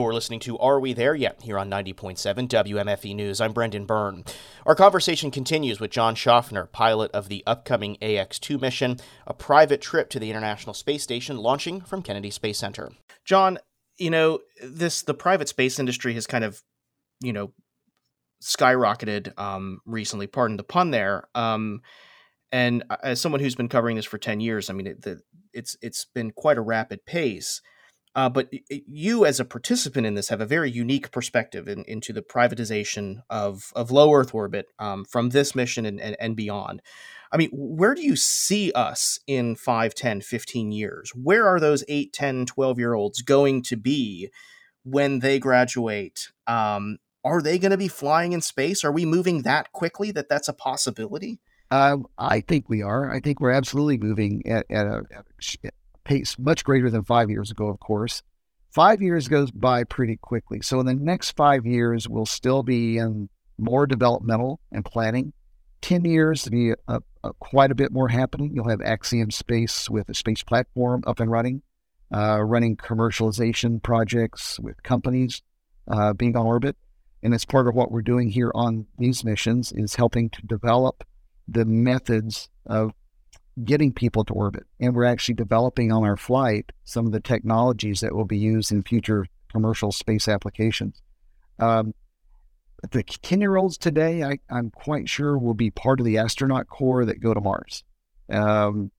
You're 0.00 0.14
listening 0.14 0.40
to 0.40 0.58
Are 0.58 0.80
We 0.80 0.94
There 0.94 1.14
Yet? 1.14 1.42
here 1.42 1.58
on 1.58 1.70
90.7 1.70 2.48
WMFE 2.48 3.14
News. 3.14 3.38
I'm 3.38 3.52
Brendan 3.52 3.84
Byrne. 3.84 4.24
Our 4.64 4.74
conversation 4.74 5.30
continues 5.30 5.78
with 5.78 5.90
John 5.90 6.14
Shoffner, 6.14 6.72
pilot 6.72 7.10
of 7.12 7.28
the 7.28 7.44
upcoming 7.46 8.02
AX 8.02 8.38
2 8.38 8.56
mission, 8.56 8.96
a 9.26 9.34
private 9.34 9.82
trip 9.82 10.08
to 10.10 10.18
the 10.18 10.30
International 10.30 10.72
Space 10.72 11.02
Station 11.02 11.36
launching 11.36 11.82
from 11.82 12.02
Kennedy 12.02 12.30
Space 12.30 12.58
Center. 12.58 12.90
John, 13.26 13.58
you 13.98 14.10
know, 14.10 14.40
this 14.64 15.02
the 15.02 15.12
private 15.12 15.48
space 15.50 15.78
industry 15.78 16.14
has 16.14 16.26
kind 16.26 16.44
of, 16.44 16.62
you 17.20 17.34
know, 17.34 17.52
skyrocketed 18.42 19.38
um, 19.38 19.80
recently, 19.84 20.26
pardon 20.26 20.56
the 20.56 20.64
pun 20.64 20.90
there. 20.92 21.28
Um, 21.34 21.82
and 22.50 22.84
as 23.02 23.20
someone 23.20 23.42
who's 23.42 23.54
been 23.54 23.68
covering 23.68 23.96
this 23.96 24.06
for 24.06 24.18
10 24.18 24.40
years, 24.40 24.70
I 24.70 24.72
mean, 24.72 24.86
it, 24.86 25.02
the, 25.02 25.20
it's 25.52 25.76
it's 25.82 26.06
been 26.06 26.30
quite 26.32 26.56
a 26.56 26.62
rapid 26.62 27.04
pace. 27.04 27.60
Uh, 28.14 28.28
but 28.28 28.48
you, 28.68 29.24
as 29.24 29.38
a 29.38 29.44
participant 29.44 30.04
in 30.04 30.14
this, 30.14 30.30
have 30.30 30.40
a 30.40 30.46
very 30.46 30.70
unique 30.70 31.12
perspective 31.12 31.68
in, 31.68 31.84
into 31.84 32.12
the 32.12 32.22
privatization 32.22 33.22
of, 33.30 33.72
of 33.76 33.92
low 33.92 34.12
Earth 34.12 34.34
orbit 34.34 34.66
um, 34.80 35.04
from 35.04 35.30
this 35.30 35.54
mission 35.54 35.86
and, 35.86 36.00
and, 36.00 36.16
and, 36.18 36.34
beyond. 36.34 36.82
I 37.30 37.36
mean, 37.36 37.50
where 37.52 37.94
do 37.94 38.02
you 38.02 38.16
see 38.16 38.72
us 38.72 39.20
in 39.28 39.54
5, 39.54 39.94
10, 39.94 40.22
15 40.22 40.72
years? 40.72 41.12
Where 41.14 41.46
are 41.46 41.60
those 41.60 41.84
8, 41.86 42.12
10, 42.12 42.46
12 42.46 42.78
year 42.78 42.94
olds 42.94 43.22
going 43.22 43.62
to 43.64 43.76
be 43.76 44.28
when 44.82 45.20
they 45.20 45.38
graduate? 45.38 46.32
Um, 46.48 46.98
are 47.22 47.40
they 47.40 47.60
going 47.60 47.70
to 47.70 47.76
be 47.76 47.88
flying 47.88 48.32
in 48.32 48.40
space? 48.40 48.82
Are 48.82 48.90
we 48.90 49.04
moving 49.04 49.42
that 49.42 49.70
quickly 49.70 50.10
that 50.12 50.28
that's 50.28 50.48
a 50.48 50.52
possibility? 50.52 51.38
Uh, 51.70 51.98
I 52.18 52.40
think 52.40 52.68
we 52.68 52.82
are. 52.82 53.12
I 53.12 53.20
think 53.20 53.40
we're 53.40 53.52
absolutely 53.52 53.98
moving 53.98 54.42
at, 54.46 54.66
at 54.68 54.86
a, 54.86 55.02
at 55.12 55.24
a 55.26 55.70
pace 56.10 56.36
much 56.40 56.64
greater 56.64 56.90
than 56.90 57.04
five 57.04 57.30
years 57.30 57.52
ago, 57.52 57.68
of 57.68 57.78
course. 57.78 58.22
Five 58.68 59.00
years 59.00 59.28
goes 59.28 59.52
by 59.52 59.84
pretty 59.84 60.16
quickly. 60.16 60.60
So 60.60 60.80
in 60.80 60.86
the 60.86 60.94
next 60.94 61.36
five 61.36 61.64
years, 61.64 62.08
we'll 62.08 62.26
still 62.26 62.64
be 62.64 62.98
in 62.98 63.28
more 63.58 63.86
developmental 63.86 64.58
and 64.72 64.84
planning. 64.84 65.32
10 65.82 66.04
years 66.04 66.42
to 66.42 66.50
be 66.50 66.72
a, 66.88 67.00
a, 67.22 67.32
quite 67.34 67.70
a 67.70 67.76
bit 67.76 67.92
more 67.92 68.08
happening. 68.08 68.52
You'll 68.52 68.68
have 68.68 68.80
Axiom 68.80 69.30
Space 69.30 69.88
with 69.88 70.08
a 70.08 70.14
space 70.14 70.42
platform 70.42 71.04
up 71.06 71.20
and 71.20 71.30
running, 71.30 71.62
uh, 72.12 72.42
running 72.42 72.76
commercialization 72.76 73.80
projects 73.80 74.58
with 74.58 74.82
companies 74.82 75.42
uh, 75.86 76.12
being 76.12 76.36
on 76.36 76.44
orbit. 76.44 76.76
And 77.22 77.32
it's 77.34 77.44
part 77.44 77.68
of 77.68 77.76
what 77.76 77.92
we're 77.92 78.02
doing 78.02 78.30
here 78.30 78.50
on 78.52 78.86
these 78.98 79.24
missions 79.24 79.72
is 79.72 79.94
helping 79.94 80.28
to 80.30 80.42
develop 80.42 81.04
the 81.46 81.64
methods 81.64 82.48
of 82.66 82.94
getting 83.64 83.92
people 83.92 84.24
to 84.24 84.32
orbit. 84.32 84.64
And 84.78 84.94
we're 84.94 85.04
actually 85.04 85.34
developing 85.34 85.92
on 85.92 86.04
our 86.04 86.16
flight 86.16 86.72
some 86.84 87.06
of 87.06 87.12
the 87.12 87.20
technologies 87.20 88.00
that 88.00 88.14
will 88.14 88.24
be 88.24 88.38
used 88.38 88.72
in 88.72 88.82
future 88.82 89.26
commercial 89.50 89.92
space 89.92 90.28
applications. 90.28 91.02
Um, 91.58 91.94
the 92.90 93.02
10 93.02 93.40
year 93.40 93.56
olds 93.56 93.76
today, 93.76 94.22
I, 94.22 94.38
am 94.50 94.70
quite 94.70 95.08
sure, 95.08 95.36
will 95.36 95.54
be 95.54 95.70
part 95.70 96.00
of 96.00 96.06
the 96.06 96.18
astronaut 96.18 96.68
corps 96.68 97.04
that 97.04 97.20
go 97.20 97.34
to 97.34 97.40
Mars. 97.40 97.84
Um, 98.30 98.90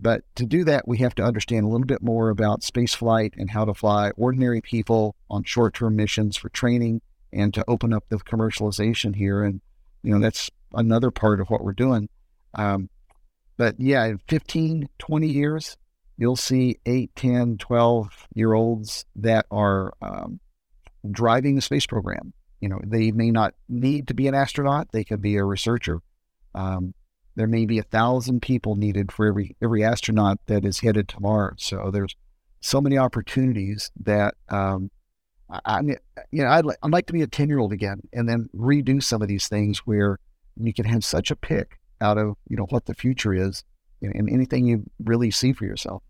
but 0.00 0.22
to 0.36 0.46
do 0.46 0.64
that, 0.64 0.86
we 0.86 0.98
have 0.98 1.14
to 1.16 1.24
understand 1.24 1.64
a 1.64 1.68
little 1.68 1.86
bit 1.86 2.02
more 2.02 2.30
about 2.30 2.62
space 2.62 2.94
flight 2.94 3.34
and 3.36 3.50
how 3.50 3.64
to 3.64 3.74
fly 3.74 4.12
ordinary 4.16 4.60
people 4.60 5.16
on 5.28 5.42
short 5.42 5.74
term 5.74 5.96
missions 5.96 6.36
for 6.36 6.48
training 6.50 7.02
and 7.32 7.52
to 7.54 7.64
open 7.68 7.92
up 7.92 8.04
the 8.08 8.16
commercialization 8.16 9.16
here. 9.16 9.42
And, 9.42 9.60
you 10.02 10.12
know, 10.12 10.20
that's 10.20 10.50
another 10.72 11.10
part 11.10 11.40
of 11.40 11.48
what 11.48 11.62
we're 11.62 11.72
doing. 11.72 12.08
Um, 12.54 12.88
but 13.58 13.74
yeah, 13.78 14.04
in 14.06 14.18
15, 14.28 14.88
20 14.98 15.26
years, 15.26 15.76
you'll 16.16 16.36
see 16.36 16.78
8, 16.86 17.14
10, 17.14 17.58
12 17.58 18.28
year 18.34 18.54
olds 18.54 19.04
that 19.16 19.46
are 19.50 19.92
um, 20.00 20.40
driving 21.10 21.56
the 21.56 21.60
space 21.60 21.84
program. 21.84 22.32
You 22.60 22.68
know, 22.68 22.80
they 22.84 23.10
may 23.10 23.30
not 23.30 23.54
need 23.68 24.08
to 24.08 24.14
be 24.14 24.28
an 24.28 24.34
astronaut, 24.34 24.88
they 24.92 25.04
could 25.04 25.20
be 25.20 25.36
a 25.36 25.44
researcher. 25.44 26.00
Um, 26.54 26.94
there 27.34 27.46
may 27.46 27.66
be 27.66 27.78
a 27.78 27.84
thousand 27.84 28.42
people 28.42 28.74
needed 28.74 29.12
for 29.12 29.26
every 29.26 29.56
every 29.62 29.84
astronaut 29.84 30.38
that 30.46 30.64
is 30.64 30.80
headed 30.80 31.08
to 31.08 31.20
Mars. 31.20 31.62
So 31.62 31.90
there's 31.92 32.16
so 32.60 32.80
many 32.80 32.98
opportunities 32.98 33.92
that 34.02 34.34
um, 34.48 34.90
I, 35.64 35.82
mean, 35.82 35.96
you 36.32 36.42
know, 36.42 36.50
I'd, 36.50 36.64
li- 36.64 36.74
I'd 36.82 36.90
like 36.90 37.06
to 37.06 37.12
be 37.12 37.22
a 37.22 37.28
ten 37.28 37.48
year 37.48 37.60
old 37.60 37.72
again, 37.72 38.00
and 38.12 38.28
then 38.28 38.48
redo 38.54 39.00
some 39.00 39.22
of 39.22 39.28
these 39.28 39.46
things 39.46 39.78
where 39.80 40.18
you 40.56 40.74
can 40.74 40.84
have 40.84 41.04
such 41.04 41.30
a 41.30 41.36
pick 41.36 41.78
out 42.00 42.18
of 42.18 42.36
you 42.48 42.56
know 42.56 42.66
what 42.70 42.86
the 42.86 42.94
future 42.94 43.34
is 43.34 43.64
and 44.02 44.30
anything 44.30 44.66
you 44.66 44.84
really 45.02 45.30
see 45.30 45.52
for 45.52 45.64
yourself. 45.64 46.02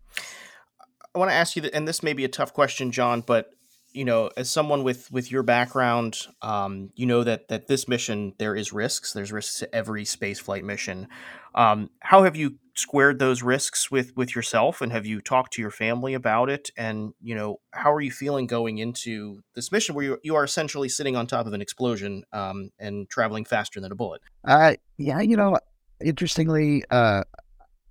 I 1.13 1.17
want 1.17 1.31
to 1.31 1.35
ask 1.35 1.55
you, 1.55 1.63
that, 1.63 1.75
and 1.75 1.87
this 1.87 2.03
may 2.03 2.13
be 2.13 2.23
a 2.23 2.29
tough 2.29 2.53
question, 2.53 2.91
John, 2.91 3.21
but 3.21 3.49
you 3.91 4.05
know, 4.05 4.29
as 4.37 4.51
someone 4.51 4.83
with 4.83 5.11
with 5.11 5.31
your 5.31 5.41
background, 5.41 6.19
um, 6.43 6.91
you 6.95 7.07
know 7.07 7.23
that 7.23 7.47
that 7.47 7.67
this 7.67 7.87
mission 7.87 8.33
there 8.37 8.55
is 8.55 8.71
risks. 8.71 9.13
There's 9.13 9.31
risks 9.31 9.59
to 9.59 9.75
every 9.75 10.05
space 10.05 10.39
flight 10.39 10.63
mission. 10.63 11.07
Um, 11.55 11.89
how 11.99 12.23
have 12.23 12.35
you 12.35 12.59
squared 12.75 13.17
those 13.17 13.41
risks 13.41 13.89
with 13.89 14.15
with 14.15 14.35
yourself, 14.35 14.81
and 14.81 14.91
have 14.91 15.07
you 15.07 15.21
talked 15.21 15.53
to 15.53 15.61
your 15.61 15.71
family 15.71 16.13
about 16.13 16.51
it? 16.51 16.69
And 16.77 17.13
you 17.19 17.33
know, 17.33 17.61
how 17.71 17.91
are 17.91 18.01
you 18.01 18.11
feeling 18.11 18.45
going 18.45 18.77
into 18.77 19.41
this 19.55 19.71
mission 19.71 19.95
where 19.95 20.05
you 20.05 20.17
you 20.21 20.35
are 20.35 20.43
essentially 20.43 20.87
sitting 20.87 21.15
on 21.15 21.25
top 21.25 21.47
of 21.47 21.53
an 21.53 21.61
explosion 21.61 22.23
um, 22.31 22.69
and 22.77 23.09
traveling 23.09 23.43
faster 23.43 23.79
than 23.79 23.91
a 23.91 23.95
bullet? 23.95 24.21
Uh, 24.45 24.75
yeah, 24.97 25.19
you 25.19 25.35
know, 25.35 25.57
interestingly, 26.03 26.83
uh, 26.89 27.23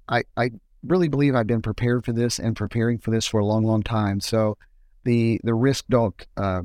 I 0.08 0.22
I 0.36 0.50
really 0.82 1.08
believe 1.08 1.34
I've 1.34 1.46
been 1.46 1.62
prepared 1.62 2.04
for 2.04 2.12
this 2.12 2.38
and 2.38 2.56
preparing 2.56 2.98
for 2.98 3.10
this 3.10 3.26
for 3.26 3.40
a 3.40 3.44
long, 3.46 3.64
long 3.64 3.82
time. 3.82 4.20
So 4.20 4.56
the 5.04 5.40
the 5.44 5.54
risk 5.54 5.84
don't 5.88 6.26
uh, 6.36 6.62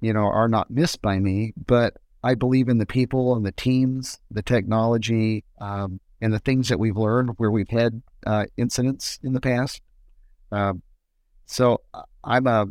you 0.00 0.12
know 0.12 0.24
are 0.24 0.48
not 0.48 0.70
missed 0.70 1.02
by 1.02 1.18
me, 1.18 1.52
but 1.66 1.94
I 2.22 2.34
believe 2.34 2.68
in 2.68 2.78
the 2.78 2.86
people 2.86 3.34
and 3.34 3.44
the 3.44 3.52
teams, 3.52 4.20
the 4.30 4.42
technology, 4.42 5.44
um, 5.60 6.00
and 6.20 6.32
the 6.32 6.38
things 6.38 6.68
that 6.68 6.78
we've 6.78 6.96
learned 6.96 7.30
where 7.38 7.50
we've 7.50 7.68
had 7.68 8.02
uh, 8.26 8.46
incidents 8.56 9.18
in 9.22 9.32
the 9.32 9.40
past. 9.40 9.80
Uh, 10.50 10.74
so 11.46 11.80
I'm 12.24 12.46
a 12.46 12.68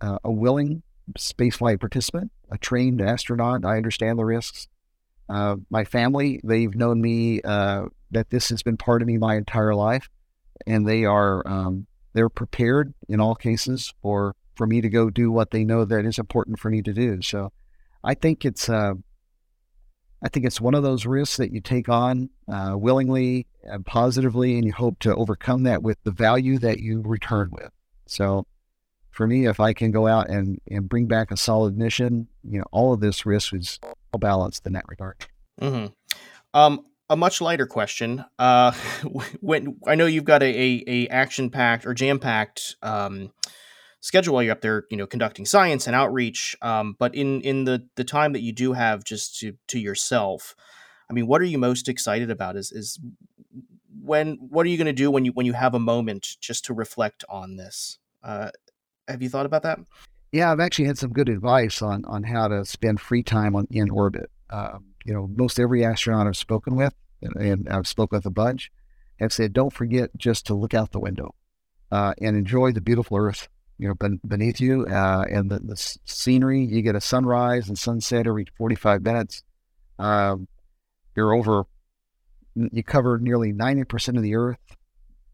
a 0.00 0.32
willing 0.32 0.82
spaceflight 1.18 1.80
participant, 1.80 2.30
a 2.50 2.58
trained 2.58 3.00
astronaut. 3.00 3.64
I 3.64 3.76
understand 3.76 4.18
the 4.18 4.24
risks. 4.24 4.68
Uh, 5.30 5.56
my 5.70 5.84
family, 5.84 6.40
they've 6.42 6.74
known 6.74 7.00
me 7.00 7.40
uh, 7.42 7.84
that 8.10 8.30
this 8.30 8.48
has 8.48 8.62
been 8.62 8.76
part 8.76 9.00
of 9.00 9.06
me 9.06 9.16
my 9.16 9.36
entire 9.36 9.74
life, 9.74 10.08
and 10.66 10.86
they 10.86 11.04
are 11.04 11.46
um, 11.46 11.86
they're 12.12 12.28
prepared 12.28 12.92
in 13.08 13.20
all 13.20 13.36
cases 13.36 13.94
for 14.02 14.34
for 14.56 14.66
me 14.66 14.80
to 14.80 14.88
go 14.88 15.08
do 15.08 15.30
what 15.30 15.52
they 15.52 15.64
know 15.64 15.84
that 15.84 16.04
is 16.04 16.18
important 16.18 16.58
for 16.58 16.68
me 16.68 16.82
to 16.82 16.92
do. 16.92 17.22
So 17.22 17.52
I 18.02 18.14
think 18.14 18.44
it's 18.44 18.68
uh, 18.68 18.94
I 20.22 20.28
think 20.28 20.46
it's 20.46 20.60
one 20.60 20.74
of 20.74 20.82
those 20.82 21.06
risks 21.06 21.36
that 21.36 21.52
you 21.52 21.60
take 21.60 21.88
on 21.88 22.30
uh, 22.52 22.74
willingly 22.76 23.46
and 23.62 23.86
positively, 23.86 24.56
and 24.56 24.64
you 24.64 24.72
hope 24.72 24.98
to 25.00 25.14
overcome 25.14 25.62
that 25.62 25.82
with 25.82 25.98
the 26.02 26.10
value 26.10 26.58
that 26.58 26.80
you 26.80 27.02
return 27.02 27.50
with. 27.52 27.70
So 28.06 28.46
for 29.10 29.26
me, 29.26 29.46
if 29.46 29.60
I 29.60 29.72
can 29.72 29.90
go 29.90 30.06
out 30.06 30.30
and, 30.30 30.60
and 30.70 30.88
bring 30.88 31.06
back 31.06 31.30
a 31.30 31.36
solid 31.36 31.76
mission, 31.76 32.28
you 32.42 32.58
know, 32.58 32.64
all 32.72 32.92
of 32.92 33.00
this 33.00 33.26
risk 33.26 33.54
is 33.54 33.78
balanced 34.18 34.66
in 34.66 34.72
that 34.74 34.84
regard. 34.88 35.26
Mm-hmm. 35.60 35.86
Um, 36.54 36.86
a 37.08 37.16
much 37.16 37.40
lighter 37.40 37.66
question. 37.66 38.24
Uh, 38.38 38.72
when 39.40 39.76
I 39.86 39.96
know 39.96 40.06
you've 40.06 40.24
got 40.24 40.42
a, 40.42 40.46
a, 40.46 40.84
a 40.86 41.08
action 41.08 41.50
packed 41.50 41.84
or 41.84 41.92
jam 41.92 42.18
packed 42.18 42.76
um, 42.82 43.32
schedule 44.00 44.34
while 44.34 44.42
you're 44.42 44.52
up 44.52 44.60
there, 44.60 44.84
you 44.90 44.96
know, 44.96 45.06
conducting 45.06 45.44
science 45.44 45.86
and 45.86 45.94
outreach. 45.94 46.56
Um, 46.62 46.96
but 46.98 47.14
in 47.14 47.40
in 47.42 47.64
the 47.64 47.86
the 47.96 48.04
time 48.04 48.32
that 48.32 48.42
you 48.42 48.52
do 48.52 48.72
have 48.72 49.04
just 49.04 49.38
to 49.40 49.54
to 49.68 49.78
yourself, 49.78 50.54
I 51.10 51.12
mean, 51.12 51.26
what 51.26 51.40
are 51.40 51.46
you 51.46 51.58
most 51.58 51.88
excited 51.88 52.30
about? 52.30 52.56
Is 52.56 52.72
is 52.72 52.98
when 54.02 54.36
what 54.40 54.64
are 54.64 54.68
you 54.68 54.78
going 54.78 54.86
to 54.86 54.92
do 54.92 55.10
when 55.10 55.24
you 55.24 55.32
when 55.32 55.46
you 55.46 55.52
have 55.52 55.74
a 55.74 55.80
moment 55.80 56.36
just 56.40 56.64
to 56.66 56.74
reflect 56.74 57.24
on 57.28 57.56
this? 57.56 57.98
Uh, 58.22 58.50
have 59.10 59.22
you 59.22 59.28
thought 59.28 59.46
about 59.46 59.62
that? 59.62 59.80
Yeah, 60.32 60.52
I've 60.52 60.60
actually 60.60 60.86
had 60.86 60.98
some 60.98 61.12
good 61.12 61.28
advice 61.28 61.82
on 61.82 62.04
on 62.04 62.22
how 62.22 62.48
to 62.48 62.64
spend 62.64 63.00
free 63.00 63.22
time 63.22 63.56
on 63.56 63.66
in 63.70 63.90
orbit. 63.90 64.30
Um, 64.50 64.86
you 65.04 65.12
know, 65.12 65.28
most 65.34 65.58
every 65.58 65.84
astronaut 65.84 66.26
I've 66.26 66.36
spoken 66.36 66.76
with, 66.76 66.94
and 67.22 67.68
I've 67.68 67.88
spoken 67.88 68.18
with 68.18 68.26
a 68.26 68.30
bunch, 68.30 68.70
have 69.18 69.32
said, 69.32 69.52
don't 69.52 69.72
forget 69.72 70.10
just 70.16 70.46
to 70.46 70.54
look 70.54 70.74
out 70.74 70.92
the 70.92 71.00
window 71.00 71.34
uh, 71.90 72.14
and 72.20 72.36
enjoy 72.36 72.72
the 72.72 72.80
beautiful 72.80 73.16
Earth, 73.16 73.48
you 73.78 73.88
know, 73.88 73.94
ben- 73.94 74.20
beneath 74.26 74.60
you 74.60 74.86
uh, 74.86 75.24
and 75.30 75.50
the, 75.50 75.58
the, 75.60 75.98
scenery. 76.04 76.64
You 76.64 76.82
get 76.82 76.94
a 76.94 77.00
sunrise 77.00 77.68
and 77.68 77.78
sunset 77.78 78.26
every 78.26 78.46
45 78.56 79.02
minutes. 79.02 79.42
Um, 79.98 80.48
you're 81.16 81.34
over, 81.34 81.64
you 82.54 82.82
cover 82.82 83.18
nearly 83.18 83.52
90% 83.52 84.16
of 84.16 84.22
the 84.22 84.34
Earth 84.34 84.58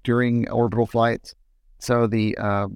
during 0.05 0.49
orbital 0.49 0.87
flights. 0.87 1.35
So 1.79 2.07
the 2.07 2.37
uh, 2.39 2.69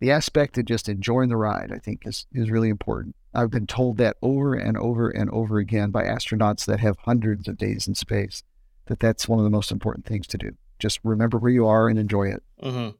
the 0.00 0.10
aspect 0.10 0.58
of 0.58 0.64
just 0.64 0.88
enjoying 0.88 1.28
the 1.28 1.36
ride, 1.36 1.70
I 1.72 1.78
think, 1.78 2.06
is 2.06 2.26
is 2.32 2.50
really 2.50 2.68
important. 2.68 3.14
I've 3.34 3.50
been 3.50 3.66
told 3.66 3.98
that 3.98 4.16
over 4.22 4.54
and 4.54 4.76
over 4.76 5.08
and 5.08 5.30
over 5.30 5.58
again 5.58 5.90
by 5.90 6.04
astronauts 6.04 6.64
that 6.66 6.80
have 6.80 6.96
hundreds 7.04 7.46
of 7.46 7.56
days 7.56 7.86
in 7.86 7.94
space 7.94 8.42
that 8.86 8.98
that's 8.98 9.28
one 9.28 9.38
of 9.38 9.44
the 9.44 9.50
most 9.50 9.70
important 9.70 10.04
things 10.04 10.26
to 10.26 10.36
do. 10.36 10.50
Just 10.80 10.98
remember 11.04 11.38
where 11.38 11.52
you 11.52 11.66
are 11.66 11.88
and 11.88 11.98
enjoy 11.98 12.24
it. 12.24 12.42
Mm-hmm. 12.60 12.96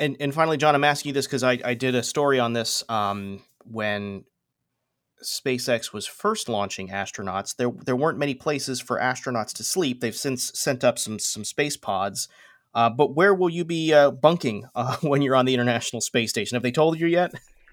And 0.00 0.16
and 0.18 0.34
finally, 0.34 0.56
John, 0.56 0.74
I'm 0.74 0.84
asking 0.84 1.10
you 1.10 1.14
this 1.14 1.26
because 1.26 1.44
I, 1.44 1.58
I 1.64 1.74
did 1.74 1.94
a 1.94 2.02
story 2.02 2.40
on 2.40 2.54
this 2.54 2.82
um, 2.88 3.42
when 3.64 4.24
SpaceX 5.22 5.92
was 5.92 6.06
first 6.06 6.48
launching 6.48 6.88
astronauts. 6.88 7.54
There 7.54 7.70
there 7.84 7.94
weren't 7.94 8.18
many 8.18 8.34
places 8.34 8.80
for 8.80 8.98
astronauts 8.98 9.52
to 9.54 9.64
sleep. 9.64 10.00
They've 10.00 10.16
since 10.16 10.50
sent 10.58 10.82
up 10.82 10.98
some 10.98 11.18
some 11.18 11.44
space 11.44 11.76
pods. 11.76 12.28
Uh, 12.74 12.90
but 12.90 13.14
where 13.14 13.34
will 13.34 13.50
you 13.50 13.64
be 13.64 13.92
uh, 13.92 14.10
bunking 14.10 14.64
uh, 14.74 14.96
when 15.02 15.22
you're 15.22 15.36
on 15.36 15.46
the 15.46 15.54
International 15.54 16.00
Space 16.00 16.30
Station? 16.30 16.56
Have 16.56 16.62
they 16.62 16.72
told 16.72 16.98
you 16.98 17.06
yet? 17.06 17.32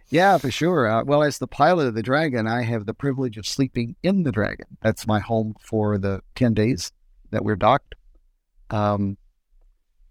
Yeah, 0.10 0.40
for 0.40 0.50
sure. 0.50 0.88
Uh, 0.88 1.04
well, 1.04 1.22
as 1.22 1.38
the 1.38 1.48
pilot 1.48 1.88
of 1.88 1.94
the 1.94 2.02
Dragon, 2.02 2.48
I 2.48 2.64
have 2.64 2.88
the 2.88 2.96
privilege 2.96 3.38
of 3.38 3.46
sleeping 3.46 3.96
in 4.02 4.24
the 4.24 4.32
Dragon. 4.32 4.66
That's 4.82 5.06
my 5.06 5.20
home 5.20 5.56
for 5.62 6.00
the 6.00 6.22
10 6.36 6.56
days 6.56 6.92
that 7.30 7.44
we're 7.44 7.56
docked. 7.56 7.94
Um, 8.72 9.18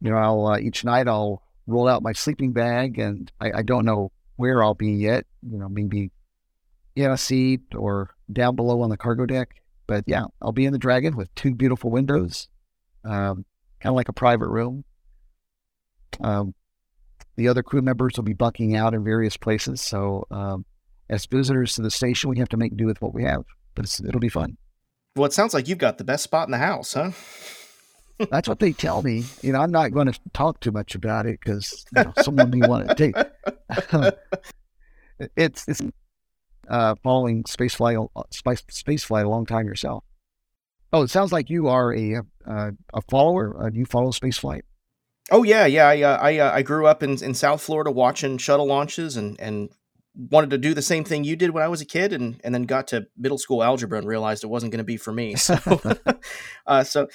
you 0.01 0.11
know, 0.11 0.17
I'll 0.17 0.47
uh, 0.47 0.59
each 0.59 0.85
night 0.85 1.09
I'll 1.09 1.43
roll 1.67 1.89
out 1.89 2.03
my 2.03 2.13
sleeping 2.13 2.53
bag, 2.53 2.99
and 2.99 3.31
I, 3.41 3.53
I, 3.59 3.63
don't 3.63 3.85
know 3.85 4.11
where 4.37 4.63
I'll 4.63 4.75
be 4.75 4.93
yet. 4.93 5.27
You 5.43 5.59
know, 5.59 5.69
maybe 5.69 6.11
in 6.97 7.11
a 7.11 7.19
seat 7.19 7.61
or 7.75 8.15
down 8.33 8.57
below 8.57 8.83
on 8.83 8.91
the 8.91 8.97
cargo 8.97 9.27
deck. 9.27 9.63
But 9.87 10.05
yeah, 10.07 10.25
I'll 10.43 10.53
be 10.53 10.67
in 10.67 10.73
the 10.73 10.79
Dragon 10.79 11.17
with 11.17 11.35
two 11.35 11.55
beautiful 11.55 11.91
windows, 11.91 12.49
um, 13.05 13.45
kind 13.81 13.93
of 13.93 13.97
like 13.97 14.09
a 14.09 14.13
private 14.13 14.49
room. 14.49 14.85
Um, 16.21 16.55
the 17.37 17.49
other 17.49 17.63
crew 17.63 17.83
members 17.83 18.15
will 18.17 18.25
be 18.25 18.33
bucking 18.33 18.75
out 18.75 18.95
in 18.95 19.05
various 19.05 19.37
places. 19.37 19.81
So, 19.81 20.27
um, 20.31 20.65
as 21.09 21.25
visitors 21.27 21.75
to 21.75 21.83
the 21.83 21.91
station, 21.91 22.31
we 22.31 22.39
have 22.39 22.49
to 22.51 22.57
make 22.57 22.77
do 22.77 22.87
with 22.87 23.01
what 23.01 23.15
we 23.15 23.25
have, 23.25 23.45
but 23.75 24.01
it'll 24.07 24.21
be 24.21 24.29
fun. 24.29 24.57
Well, 25.17 25.27
it 25.27 25.33
sounds 25.33 25.55
like 25.55 25.69
you've 25.69 25.79
got 25.79 25.99
the 25.99 26.05
best 26.05 26.25
spot 26.25 26.49
in 26.49 26.53
the 26.53 26.59
house, 26.59 26.95
huh? 26.95 27.13
That's 28.31 28.49
what 28.49 28.59
they 28.59 28.73
tell 28.73 29.03
me. 29.03 29.25
You 29.43 29.53
know, 29.53 29.61
I'm 29.61 29.71
not 29.71 29.93
going 29.93 30.11
to 30.11 30.19
talk 30.33 30.61
too 30.61 30.73
much 30.73 30.95
about 30.95 31.27
it 31.27 31.39
because 31.41 31.85
you 31.97 32.03
know, 32.03 32.13
someone 32.21 32.51
may 32.51 32.67
want 32.67 32.89
to 32.89 32.95
take. 32.95 33.15
it's 35.37 35.67
it's 35.69 35.81
uh, 36.69 36.95
following 37.03 37.45
space 37.47 37.75
flight 37.75 37.97
space 38.31 38.63
space 38.71 39.05
flight 39.05 39.25
a 39.25 39.29
long 39.29 39.47
time 39.47 39.67
yourself. 39.67 40.05
Oh, 40.93 41.03
it 41.03 41.11
sounds 41.11 41.33
like 41.33 41.51
you 41.51 41.69
are 41.69 41.95
a 41.95 42.23
uh, 42.47 42.71
a 42.95 43.03
follower. 43.11 43.67
Uh, 43.67 43.71
you 43.73 43.85
follow 43.85 44.11
spaceflight? 44.11 44.63
Oh 45.31 45.43
yeah, 45.43 45.67
yeah. 45.67 45.89
I 45.89 46.03
uh, 46.03 46.17
I, 46.17 46.39
uh, 46.39 46.53
I 46.55 46.63
grew 46.63 46.87
up 46.87 47.03
in, 47.03 47.23
in 47.23 47.35
South 47.35 47.61
Florida 47.61 47.91
watching 47.91 48.39
shuttle 48.39 48.67
launches 48.67 49.17
and 49.17 49.39
and 49.41 49.71
wanted 50.15 50.51
to 50.51 50.59
do 50.59 50.75
the 50.75 50.83
same 50.83 51.05
thing 51.05 51.25
you 51.25 51.37
did 51.37 51.51
when 51.51 51.63
I 51.63 51.69
was 51.69 51.81
a 51.81 51.87
kid, 51.87 52.13
and 52.13 52.41
and 52.43 52.55
then 52.55 52.63
got 52.63 52.89
to 52.89 53.07
middle 53.17 53.39
school 53.39 53.63
algebra 53.63 53.99
and 53.99 54.09
realized 54.09 54.45
it 54.45 54.49
wasn't 54.49 54.73
going 54.73 54.79
to 54.79 54.85
be 54.85 54.97
for 54.97 55.13
me. 55.13 55.35
So, 55.37 55.57
uh, 56.67 56.85
so 56.85 57.09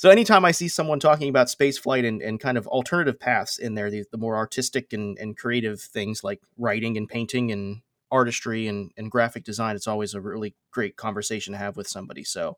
so 0.00 0.08
anytime 0.08 0.46
I 0.46 0.52
see 0.52 0.68
someone 0.68 0.98
talking 0.98 1.28
about 1.28 1.50
space 1.50 1.76
flight 1.76 2.06
and, 2.06 2.22
and 2.22 2.40
kind 2.40 2.56
of 2.56 2.66
alternative 2.66 3.20
paths 3.20 3.58
in 3.58 3.74
there, 3.74 3.90
the, 3.90 4.04
the 4.10 4.16
more 4.16 4.34
artistic 4.34 4.94
and, 4.94 5.18
and 5.18 5.36
creative 5.36 5.78
things 5.78 6.24
like 6.24 6.40
writing 6.56 6.96
and 6.96 7.06
painting 7.06 7.52
and 7.52 7.82
artistry 8.10 8.66
and, 8.66 8.92
and 8.96 9.10
graphic 9.10 9.44
design, 9.44 9.76
it's 9.76 9.86
always 9.86 10.14
a 10.14 10.20
really 10.22 10.54
great 10.70 10.96
conversation 10.96 11.52
to 11.52 11.58
have 11.58 11.76
with 11.76 11.86
somebody. 11.86 12.24
So 12.24 12.56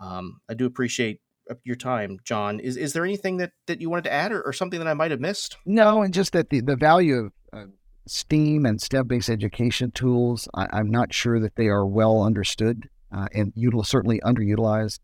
um, 0.00 0.40
I 0.48 0.54
do 0.54 0.66
appreciate 0.66 1.20
your 1.64 1.76
time, 1.76 2.18
John. 2.24 2.60
Is 2.60 2.76
is 2.76 2.92
there 2.92 3.04
anything 3.04 3.38
that, 3.38 3.52
that 3.66 3.80
you 3.80 3.88
wanted 3.88 4.04
to 4.04 4.12
add 4.12 4.32
or, 4.32 4.42
or 4.42 4.52
something 4.52 4.78
that 4.78 4.88
I 4.88 4.94
might 4.94 5.10
have 5.10 5.20
missed? 5.20 5.56
No, 5.64 6.02
and 6.02 6.12
just 6.12 6.32
that 6.32 6.50
the, 6.50 6.60
the 6.60 6.76
value 6.76 7.16
of 7.16 7.32
uh, 7.52 7.66
STEAM 8.06 8.66
and 8.66 8.80
STEM 8.80 9.06
based 9.06 9.30
education 9.30 9.90
tools, 9.90 10.48
I, 10.54 10.80
am 10.80 10.90
not 10.90 11.12
sure 11.12 11.40
that 11.40 11.56
they 11.56 11.68
are 11.68 11.86
well 11.86 12.22
understood 12.22 12.88
uh, 13.12 13.28
and 13.32 13.52
util- 13.54 13.86
certainly 13.86 14.20
underutilized. 14.20 15.00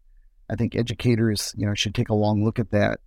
I 0.50 0.56
think 0.56 0.76
educators, 0.76 1.54
you 1.56 1.66
know, 1.66 1.74
should 1.74 1.94
take 1.94 2.10
a 2.10 2.14
long 2.14 2.44
look 2.44 2.58
at 2.58 2.70
that 2.70 3.00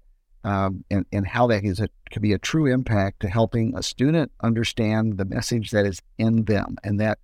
um, 0.44 0.84
and, 0.90 1.06
and 1.12 1.28
how 1.28 1.48
that 1.48 1.64
is 1.64 1.80
a, 1.80 1.90
could 2.12 2.22
be 2.22 2.34
a 2.34 2.40
true 2.40 2.66
impact 2.72 3.20
to 3.22 3.30
helping 3.30 3.76
a 3.76 3.84
student 3.84 4.32
understand 4.42 5.18
the 5.18 5.26
message 5.26 5.72
that 5.72 5.86
is 5.86 6.02
in 6.18 6.46
them. 6.46 6.78
And 6.84 7.00
that 7.00 7.20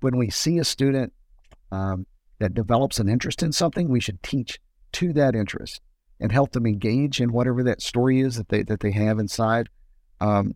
when 0.00 0.16
we 0.16 0.30
see 0.30 0.58
a 0.58 0.64
student 0.64 1.12
um, 1.72 2.06
that 2.38 2.54
develops 2.54 2.98
an 2.98 3.08
interest 3.08 3.42
in 3.42 3.52
something, 3.52 3.88
we 3.88 4.00
should 4.00 4.22
teach 4.22 4.58
to 4.92 5.12
that 5.12 5.34
interest 5.34 5.80
and 6.20 6.32
help 6.32 6.52
them 6.52 6.66
engage 6.66 7.20
in 7.20 7.32
whatever 7.32 7.62
that 7.62 7.82
story 7.82 8.20
is 8.20 8.36
that 8.36 8.48
they 8.48 8.62
that 8.62 8.80
they 8.80 8.92
have 8.92 9.18
inside. 9.18 9.68
Um, 10.20 10.54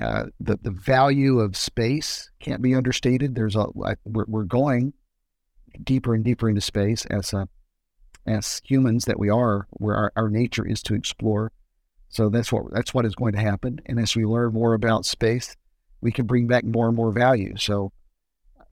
uh, 0.00 0.26
the 0.40 0.58
the 0.60 0.70
value 0.70 1.38
of 1.38 1.56
space 1.56 2.30
can't 2.40 2.62
be 2.62 2.74
understated. 2.74 3.34
There's 3.34 3.56
a 3.56 3.66
we're, 4.04 4.24
we're 4.26 4.44
going 4.44 4.92
deeper 5.82 6.14
and 6.14 6.24
deeper 6.24 6.48
into 6.48 6.60
space 6.60 7.06
as 7.06 7.32
a 7.32 7.48
as 8.26 8.60
humans 8.64 9.04
that 9.06 9.18
we 9.18 9.28
are, 9.30 9.66
where 9.70 9.96
our, 9.96 10.12
our 10.16 10.30
nature 10.30 10.66
is 10.66 10.82
to 10.84 10.94
explore. 10.94 11.50
So 12.08 12.28
that's 12.28 12.52
what 12.52 12.72
that's 12.72 12.92
what 12.92 13.06
is 13.06 13.14
going 13.14 13.32
to 13.32 13.40
happen. 13.40 13.80
And 13.86 13.98
as 13.98 14.14
we 14.14 14.24
learn 14.24 14.52
more 14.52 14.74
about 14.74 15.06
space, 15.06 15.56
we 16.00 16.12
can 16.12 16.26
bring 16.26 16.46
back 16.46 16.64
more 16.64 16.88
and 16.88 16.96
more 16.96 17.12
value. 17.12 17.56
So 17.56 17.92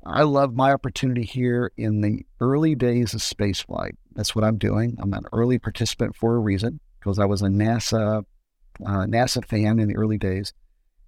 I 0.04 0.22
love 0.22 0.54
my 0.54 0.72
opportunity 0.72 1.24
here 1.24 1.72
in 1.76 2.00
the 2.00 2.24
early 2.40 2.74
days 2.74 3.14
of 3.14 3.20
spaceflight. 3.20 3.96
That's 4.14 4.34
what 4.34 4.44
I'm 4.44 4.58
doing. 4.58 4.96
I'm 5.00 5.12
an 5.12 5.24
early 5.32 5.58
participant 5.58 6.16
for 6.16 6.36
a 6.36 6.40
reason 6.40 6.80
because 6.98 7.18
I 7.18 7.26
was 7.26 7.42
a 7.42 7.46
NASA 7.46 8.24
uh, 8.86 9.04
NASA 9.06 9.44
fan 9.44 9.78
in 9.78 9.88
the 9.88 9.96
early 9.96 10.16
days, 10.16 10.54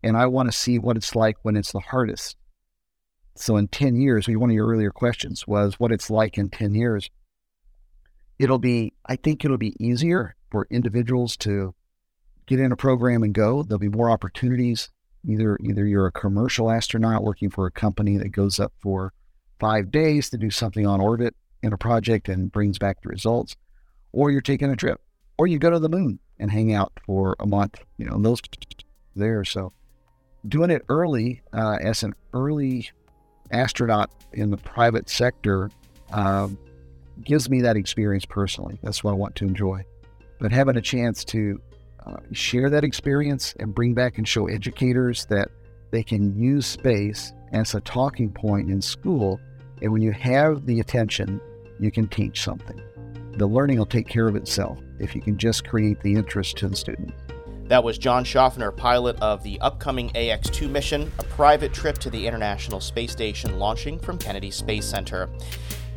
and 0.02 0.16
I 0.16 0.26
want 0.26 0.50
to 0.50 0.56
see 0.56 0.78
what 0.78 0.96
it's 0.96 1.16
like 1.16 1.36
when 1.42 1.56
it's 1.56 1.72
the 1.72 1.80
hardest. 1.80 2.36
So 3.34 3.56
in 3.56 3.68
10 3.68 3.96
years, 3.96 4.28
one 4.28 4.50
of 4.50 4.54
your 4.54 4.68
earlier 4.68 4.90
questions 4.90 5.46
was 5.46 5.80
what 5.80 5.90
it's 5.90 6.10
like 6.10 6.36
in 6.36 6.50
10 6.50 6.74
years 6.74 7.08
it'll 8.42 8.58
be, 8.58 8.92
I 9.06 9.16
think 9.16 9.44
it'll 9.44 9.56
be 9.56 9.76
easier 9.78 10.34
for 10.50 10.66
individuals 10.70 11.36
to 11.38 11.74
get 12.46 12.58
in 12.58 12.72
a 12.72 12.76
program 12.76 13.22
and 13.22 13.32
go. 13.32 13.62
There'll 13.62 13.78
be 13.78 13.88
more 13.88 14.10
opportunities. 14.10 14.90
Either 15.26 15.56
either 15.62 15.86
you're 15.86 16.06
a 16.06 16.12
commercial 16.12 16.70
astronaut 16.70 17.22
working 17.22 17.50
for 17.50 17.66
a 17.66 17.70
company 17.70 18.16
that 18.16 18.30
goes 18.30 18.58
up 18.58 18.72
for 18.80 19.12
five 19.60 19.90
days 19.90 20.28
to 20.30 20.36
do 20.36 20.50
something 20.50 20.86
on 20.86 21.00
orbit 21.00 21.34
in 21.62 21.72
a 21.72 21.78
project 21.78 22.28
and 22.28 22.50
brings 22.50 22.78
back 22.78 23.00
the 23.02 23.08
results, 23.08 23.56
or 24.12 24.30
you're 24.30 24.40
taking 24.40 24.70
a 24.70 24.76
trip, 24.76 25.00
or 25.38 25.46
you 25.46 25.58
go 25.58 25.70
to 25.70 25.78
the 25.78 25.88
moon 25.88 26.18
and 26.38 26.50
hang 26.50 26.72
out 26.72 26.92
for 27.06 27.36
a 27.38 27.46
month. 27.46 27.80
You 27.98 28.06
know, 28.06 28.20
those 28.20 28.40
there. 29.14 29.44
So 29.44 29.72
doing 30.48 30.70
it 30.70 30.82
early 30.88 31.42
uh, 31.52 31.78
as 31.80 32.02
an 32.02 32.14
early 32.32 32.90
astronaut 33.50 34.10
in 34.32 34.50
the 34.50 34.56
private 34.56 35.08
sector 35.08 35.70
um, 36.12 36.58
gives 37.22 37.48
me 37.48 37.60
that 37.60 37.76
experience 37.76 38.24
personally. 38.24 38.78
That's 38.82 39.04
what 39.04 39.12
I 39.12 39.14
want 39.14 39.36
to 39.36 39.44
enjoy. 39.44 39.84
But 40.40 40.52
having 40.52 40.76
a 40.76 40.82
chance 40.82 41.24
to 41.26 41.60
uh, 42.06 42.16
share 42.32 42.70
that 42.70 42.84
experience 42.84 43.54
and 43.58 43.74
bring 43.74 43.94
back 43.94 44.18
and 44.18 44.26
show 44.26 44.46
educators 44.46 45.26
that 45.26 45.48
they 45.90 46.02
can 46.02 46.36
use 46.36 46.66
space 46.66 47.32
as 47.52 47.74
a 47.74 47.80
talking 47.80 48.30
point 48.30 48.70
in 48.70 48.80
school. 48.80 49.40
And 49.82 49.92
when 49.92 50.02
you 50.02 50.12
have 50.12 50.66
the 50.66 50.80
attention, 50.80 51.40
you 51.78 51.90
can 51.90 52.08
teach 52.08 52.42
something. 52.42 52.80
The 53.36 53.46
learning 53.46 53.78
will 53.78 53.86
take 53.86 54.08
care 54.08 54.28
of 54.28 54.36
itself 54.36 54.78
if 54.98 55.14
you 55.14 55.20
can 55.20 55.38
just 55.38 55.66
create 55.66 56.00
the 56.00 56.14
interest 56.14 56.56
to 56.58 56.68
the 56.68 56.76
student. 56.76 57.12
That 57.68 57.82
was 57.82 57.96
John 57.96 58.24
Shoffner, 58.24 58.76
pilot 58.76 59.16
of 59.20 59.42
the 59.42 59.58
upcoming 59.60 60.14
AX 60.16 60.50
2 60.50 60.68
mission, 60.68 61.10
a 61.18 61.24
private 61.24 61.72
trip 61.72 61.96
to 61.98 62.10
the 62.10 62.26
International 62.26 62.80
Space 62.80 63.12
Station 63.12 63.58
launching 63.58 63.98
from 63.98 64.18
Kennedy 64.18 64.50
Space 64.50 64.84
Center. 64.84 65.30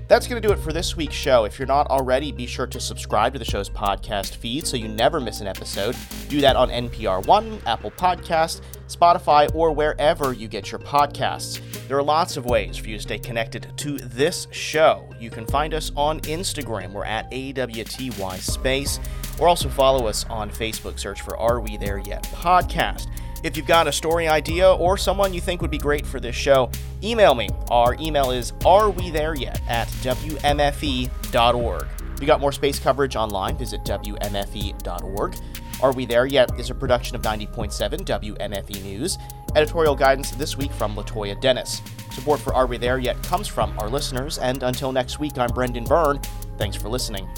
That's 0.07 0.27
going 0.27 0.39
to 0.39 0.47
do 0.47 0.53
it 0.53 0.59
for 0.59 0.71
this 0.71 0.95
week's 0.95 1.15
show. 1.15 1.45
If 1.45 1.57
you're 1.57 1.67
not 1.67 1.87
already, 1.87 2.31
be 2.31 2.45
sure 2.45 2.67
to 2.67 2.79
subscribe 2.79 3.33
to 3.33 3.39
the 3.39 3.45
show's 3.45 3.69
podcast 3.69 4.35
feed 4.35 4.67
so 4.67 4.77
you 4.77 4.87
never 4.87 5.19
miss 5.19 5.41
an 5.41 5.47
episode. 5.47 5.95
Do 6.29 6.41
that 6.41 6.55
on 6.55 6.69
NPR 6.69 7.25
One, 7.25 7.59
Apple 7.65 7.89
Podcast, 7.89 8.61
Spotify, 8.87 9.53
or 9.55 9.71
wherever 9.71 10.31
you 10.31 10.47
get 10.47 10.71
your 10.71 10.77
podcasts. 10.79 11.59
There 11.87 11.97
are 11.97 12.03
lots 12.03 12.37
of 12.37 12.45
ways 12.45 12.77
for 12.77 12.87
you 12.89 12.97
to 12.97 13.01
stay 13.01 13.17
connected 13.17 13.71
to 13.77 13.97
this 13.97 14.47
show. 14.51 15.09
You 15.19 15.31
can 15.31 15.47
find 15.47 15.73
us 15.73 15.91
on 15.95 16.19
Instagram. 16.21 16.91
We're 16.91 17.05
at 17.05 17.29
AWTY 17.31 18.37
Space, 18.39 18.99
or 19.39 19.47
also 19.47 19.69
follow 19.69 20.05
us 20.05 20.23
on 20.29 20.51
Facebook. 20.51 20.99
Search 20.99 21.21
for 21.21 21.35
Are 21.37 21.59
We 21.59 21.77
There 21.77 21.97
Yet 21.97 22.23
podcast. 22.25 23.07
If 23.45 23.55
you've 23.55 23.67
got 23.67 23.87
a 23.87 23.91
story 23.91 24.27
idea 24.27 24.73
or 24.73 24.97
someone 24.97 25.31
you 25.31 25.39
think 25.39 25.61
would 25.61 25.69
be 25.69 25.77
great 25.77 26.03
for 26.03 26.19
this 26.19 26.35
show, 26.35 26.71
email 27.03 27.35
me. 27.35 27.47
Our 27.69 27.93
email 27.99 28.31
is 28.31 28.53
arewethereyet 28.53 29.61
at 29.69 29.87
wmfe.org. 30.01 31.87
We 32.19 32.25
got 32.25 32.41
more 32.41 32.51
space 32.51 32.79
coverage 32.79 33.15
online. 33.15 33.55
Visit 33.55 33.81
wmfe.org. 33.83 35.35
Are 35.83 35.93
We 35.93 36.07
There 36.07 36.25
Yet 36.25 36.59
is 36.59 36.71
a 36.71 36.73
production 36.73 37.15
of 37.15 37.21
90.7 37.21 37.99
WMFE 37.99 38.81
News. 38.81 39.19
Editorial 39.55 39.95
guidance 39.95 40.31
this 40.31 40.57
week 40.57 40.71
from 40.71 40.95
Latoya 40.95 41.39
Dennis. 41.39 41.83
Support 42.13 42.39
for 42.39 42.55
Are 42.55 42.65
We 42.65 42.77
There 42.77 42.97
Yet 42.97 43.21
comes 43.21 43.47
from 43.47 43.77
our 43.77 43.89
listeners, 43.89 44.39
and 44.39 44.63
until 44.63 44.91
next 44.91 45.19
week, 45.19 45.37
I'm 45.37 45.51
Brendan 45.51 45.83
Byrne. 45.83 46.19
Thanks 46.57 46.77
for 46.77 46.89
listening. 46.89 47.29